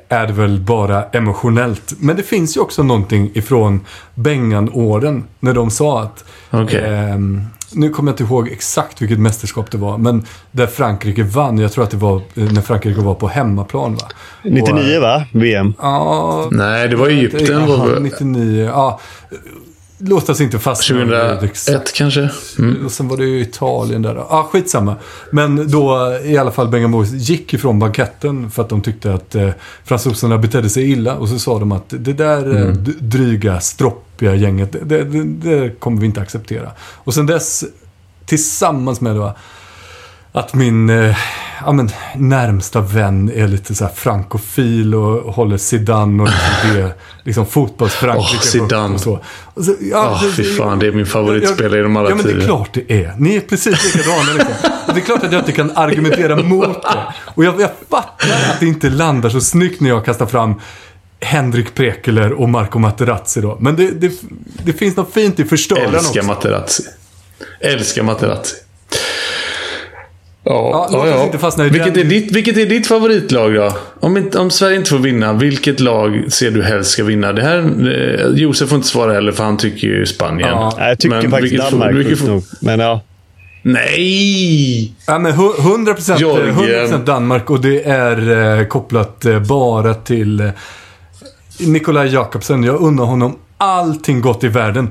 [0.08, 1.92] är det väl bara emotionellt.
[1.98, 3.80] Men det finns ju också någonting ifrån
[4.14, 5.24] Bengan-åren.
[5.40, 6.24] När de sa att...
[6.50, 6.80] Okay.
[6.80, 7.18] Eh,
[7.72, 11.58] nu kommer jag inte ihåg exakt vilket mästerskap det var, men där Frankrike vann.
[11.58, 13.94] Jag tror att det var eh, när Frankrike var på hemmaplan.
[13.94, 14.08] Va?
[14.42, 15.24] 99 och, va?
[15.32, 15.74] VM?
[15.78, 16.48] Ja.
[16.50, 17.62] Nej, det var Egypten.
[17.62, 18.64] Aha, 99.
[18.64, 19.00] Ja.
[20.02, 22.30] Låt oss inte fastna 2001 kanske?
[22.58, 22.84] Mm.
[22.84, 24.14] Och sen var det ju Italien där.
[24.14, 24.96] Ja, ah, skitsamma.
[25.30, 29.34] Men då i alla fall Bengan Boys gick ifrån banketten för att de tyckte att
[29.34, 29.50] eh,
[29.84, 31.16] fransoserna betedde sig illa.
[31.16, 32.84] Och så sa de att det där eh, mm.
[32.98, 36.70] dryga, stroppiga gänget, det, det, det, kommer vi inte acceptera.
[36.80, 37.64] Och sen dess,
[38.26, 39.36] tillsammans med då,
[40.32, 41.16] att min eh,
[41.64, 46.92] ja, men, närmsta vän är lite så här frankofil och håller Zidane och liksom det,
[47.24, 48.36] liksom fotbollsfrankrike.
[48.36, 48.94] Åh, Zidane.
[48.94, 49.20] Och så.
[49.54, 52.30] Och så, ja, Åh, fy fan, det är min favoritspelare genom alla Ja, men det
[52.30, 52.46] är tider.
[52.46, 53.14] klart det är.
[53.18, 54.32] Ni är precis likadana.
[54.32, 54.54] Liksom.
[54.94, 57.14] Det är klart att jag inte kan argumentera mot det.
[57.34, 60.54] Och jag, jag fattar att det inte landar så snyggt när jag kastar fram
[61.20, 63.56] Henrik Prekeler och Marco Materazzi då.
[63.60, 64.12] Men det, det,
[64.64, 66.26] det finns något fint i förstöraren Älskar också.
[66.26, 66.82] Materazzi.
[67.60, 68.56] Älskar Materazzi.
[70.44, 73.72] Ja, Ja, ja, inte fastna i vilket, är ditt, vilket är ditt favoritlag då?
[74.00, 77.32] Om, inte, om Sverige inte får vinna, vilket lag ser du helst ska vinna?
[77.32, 80.48] Det här, eh, Josef får inte svara heller för han tycker ju Spanien.
[80.48, 82.42] Ja, Nej, Jag tycker Men faktiskt vilket Danmark, vilket sjukt får- nog.
[82.60, 83.00] Men ja.
[83.62, 84.92] Nej!
[85.06, 86.56] Ja, men hu- 100%, eh.
[86.88, 90.48] 100% Danmark och det är eh, kopplat eh, bara till eh,
[91.60, 92.64] Nikolaj Jakobsen.
[92.64, 94.88] Jag undrar honom allting gott i världen.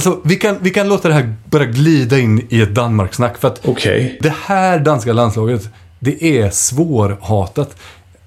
[0.00, 3.38] Alltså, vi kan, vi kan låta det här bara glida in i ett Danmark-snack.
[3.38, 4.18] För att Okej.
[4.22, 5.68] det här danska landslaget,
[5.98, 7.76] det är svårhatat.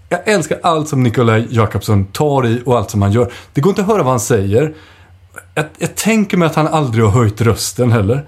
[0.10, 3.32] Jag älskar allt som Nikolaj Jakobsson tar i och allt som han gör.
[3.54, 4.74] Det går inte att höra vad han säger.
[5.56, 8.26] Jag, jag tänker mig att han aldrig har höjt rösten heller.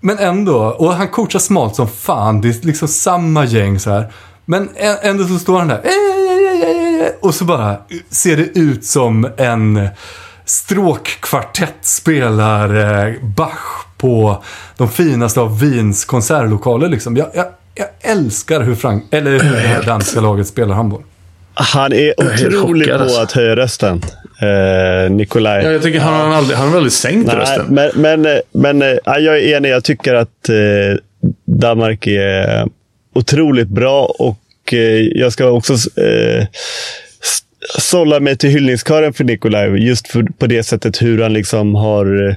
[0.00, 2.40] Men ändå, och han coachar smalt som fan.
[2.40, 4.12] Det är liksom samma gäng så här.
[4.44, 4.68] Men
[5.02, 5.82] ändå så står han där.
[7.20, 7.76] Och så bara
[8.10, 9.88] ser det ut som en
[10.44, 12.74] stråkkvartett spelar
[13.06, 14.42] eh, Bach på
[14.76, 16.88] de finaste av Wiens konsertlokaler.
[16.88, 17.16] Liksom.
[17.16, 21.02] Jag, jag, jag älskar hur, Frank, eller hur det danska laget spelar handboll.
[21.54, 23.20] Han är är otrolig chockad, på alltså.
[23.20, 24.02] att höja rösten.
[24.40, 25.64] Eh, Nikolaj.
[25.64, 27.66] Ja, jag tycker han har aldrig, han har aldrig sänkt Nej, rösten.
[27.68, 29.70] men, men, men eh, ja, jag är enig.
[29.70, 30.98] Jag tycker att eh,
[31.46, 32.68] Danmark är
[33.14, 36.46] otroligt bra och eh, jag ska också eh,
[37.78, 39.86] sålla mig till hyllningskören för Nikolaj.
[39.86, 42.28] Just för, på det sättet hur han liksom har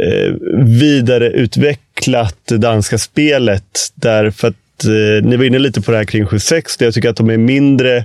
[0.00, 0.34] eh,
[0.64, 3.90] vidareutvecklat det danska spelet.
[3.94, 6.76] Därför att eh, ni var inne lite på det här kring 76.
[6.80, 7.96] Jag tycker att de är mindre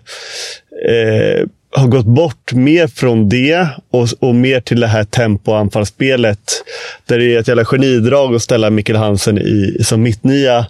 [0.89, 6.63] eh, har gått bort mer från det och, och mer till det här tempoanfallsspelet.
[7.05, 10.65] Där det är ett jävla genidrag att ställa Mikkel Hansen i, som mittnia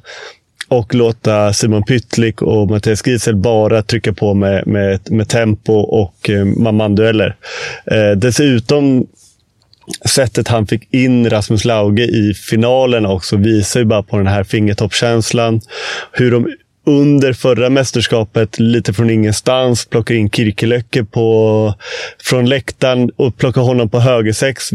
[0.68, 6.30] och låta Simon Pytlik och Mattias Giesel bara trycka på med, med, med tempo och
[6.30, 7.36] eh, man-man-dueller.
[7.86, 9.08] Eh, dessutom
[10.06, 14.44] sättet han fick in Rasmus Lauge i finalen också visar ju bara på den här
[14.44, 15.62] fingertoppskänslan.
[16.12, 16.48] Hur de
[16.86, 21.74] under förra mästerskapet, lite från ingenstans, plockar in Kirkelöcke på,
[22.24, 24.74] från läktaren och plockar honom på högersex.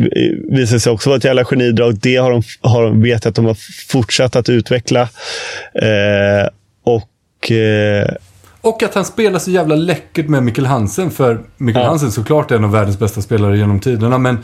[0.50, 1.98] Visar sig också vara ett jävla genidrag.
[1.98, 3.56] Det har de, har de vet att de har
[3.88, 5.00] fortsatt att utveckla.
[5.82, 6.48] Eh,
[6.84, 8.08] och eh,
[8.60, 11.10] Och att han spelar så jävla läckert med Mikkel Hansen.
[11.10, 11.88] För Mikkel Ja.
[11.88, 14.18] Hansen såklart är en av världens bästa spelare genom tiderna.
[14.18, 14.38] Men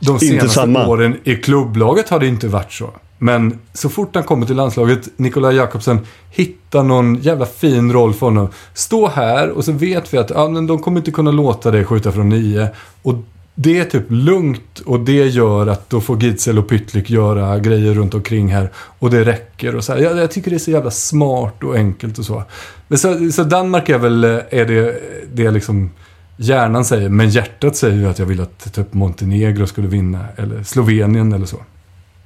[0.00, 2.90] de senaste åren i klubblaget har det inte varit så.
[3.24, 5.98] Men så fort han kommer till landslaget, Nikolaj Jakobsen
[6.30, 8.48] hittar någon jävla fin roll för honom.
[8.74, 11.84] Stå här och så vet vi att ja, men de kommer inte kunna låta dig
[11.84, 12.68] skjuta från nio.
[13.02, 13.14] Och
[13.54, 17.94] det är typ lugnt och det gör att då får Gidsel och Pytlik göra grejer
[17.94, 18.70] runt omkring här.
[18.98, 20.00] Och det räcker och så här.
[20.00, 22.42] Jag, jag tycker det är så jävla smart och enkelt och så.
[22.88, 25.00] Men så, så Danmark är väl eh, är det,
[25.32, 25.90] det liksom
[26.36, 27.08] hjärnan säger.
[27.08, 30.26] Men hjärtat säger ju att jag vill att typ Montenegro skulle vinna.
[30.36, 31.58] Eller Slovenien eller så.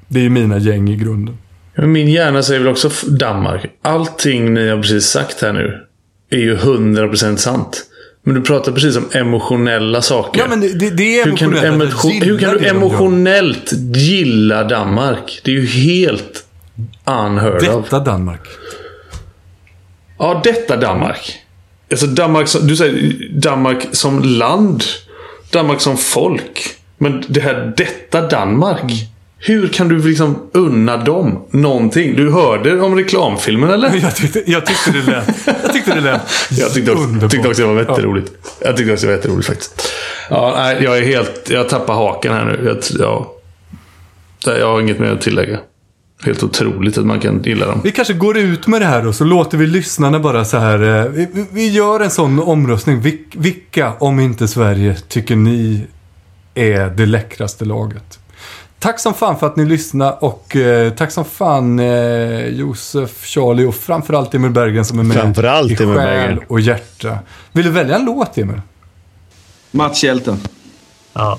[0.09, 1.39] Det är ju mina gäng i grunden.
[1.75, 3.67] Men Min hjärna säger väl också Danmark.
[3.83, 5.85] Allting ni har precis sagt här nu
[6.31, 7.85] är ju 100% sant.
[8.23, 10.41] Men du pratar precis om emotionella saker.
[10.41, 11.93] Ja men det, det, det är hur kan, du emotionellt.
[11.93, 15.41] emotion, hur kan du emotionellt gilla Danmark?
[15.45, 16.45] Det är ju helt
[17.05, 17.85] unheard of.
[17.85, 18.49] Detta Danmark.
[20.19, 21.39] Ja, detta Danmark.
[21.91, 24.85] Alltså Danmark som, du säger Danmark som land.
[25.53, 26.77] Danmark som folk.
[26.99, 28.93] Men det här, detta Danmark.
[29.41, 32.17] Hur kan du liksom unna dem någonting?
[32.17, 33.97] Du hörde om reklamfilmen eller?
[34.03, 35.29] Jag tyckte, jag tyckte det lät...
[35.63, 36.21] Jag tyckte det lät
[36.51, 37.31] Jag tyckte också, underbart.
[37.31, 37.81] tyckte också det var Ja.
[37.91, 38.33] jätteroligt.
[38.61, 39.89] Jag tyckte också det var jätteroligt faktiskt.
[40.31, 41.51] Ja, nej, jag är helt...
[41.51, 42.67] Jag tappar haken här nu.
[42.67, 43.35] Jag, ja,
[44.59, 45.59] jag har inget mer att tillägga.
[46.25, 47.81] Helt otroligt att man kan gilla dem.
[47.85, 50.83] Vi kanske går ut med det här och så låter vi lyssnarna bara så här.
[51.07, 53.01] eh, Vi, vi- gör en sån omröstning.
[53.01, 55.87] Vil- Vilka, om inte Sverige, tycker ni
[56.55, 58.19] är det läckraste laget?
[58.79, 63.65] Tack som fan för att ni lyssnade och eh, tack som fan eh, Josef, Charlie
[63.65, 66.41] och framförallt Emil Berggren som är med Framförallt i Emil själ Berggren.
[66.49, 67.19] och hjärta.
[67.53, 68.61] Vill du välja en låt Emil?
[69.71, 70.41] Mats Hjälten.
[71.13, 71.39] Ja.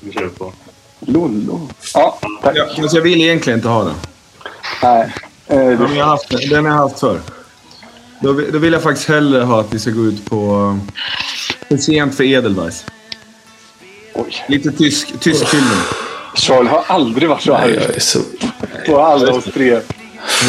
[0.00, 0.52] Vi kör på.
[1.00, 1.68] Lollo.
[1.94, 2.56] Ja, tack.
[2.56, 3.94] Ja, jag vill egentligen inte ha den.
[4.82, 5.14] Nej.
[5.46, 7.20] Eh, Den har jag haft, den har jag haft förr.
[8.20, 10.78] Då, vill- då vill jag faktiskt hellre ha att vi ska gå ut på
[11.68, 12.84] För sent för Edelweiss.
[14.14, 14.44] Oj.
[14.48, 15.64] Lite tysk, tysk film.
[16.40, 18.18] Charlie har aldrig varit så Nej, arg jag är så...
[18.86, 19.80] på alla oss tre.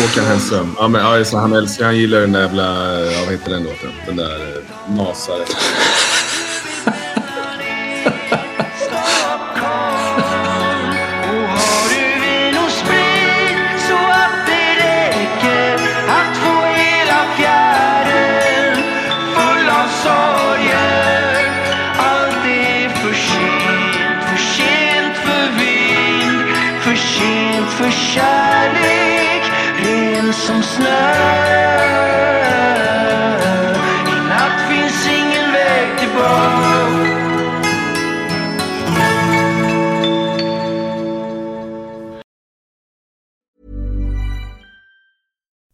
[0.02, 0.76] Håkan Hellström.
[0.78, 2.64] Ja, men, ja, så han, älskar, han gillar den där jävla...
[3.11, 3.90] Ja, vad heter den låten?
[4.06, 5.45] Den där eh, Nasare.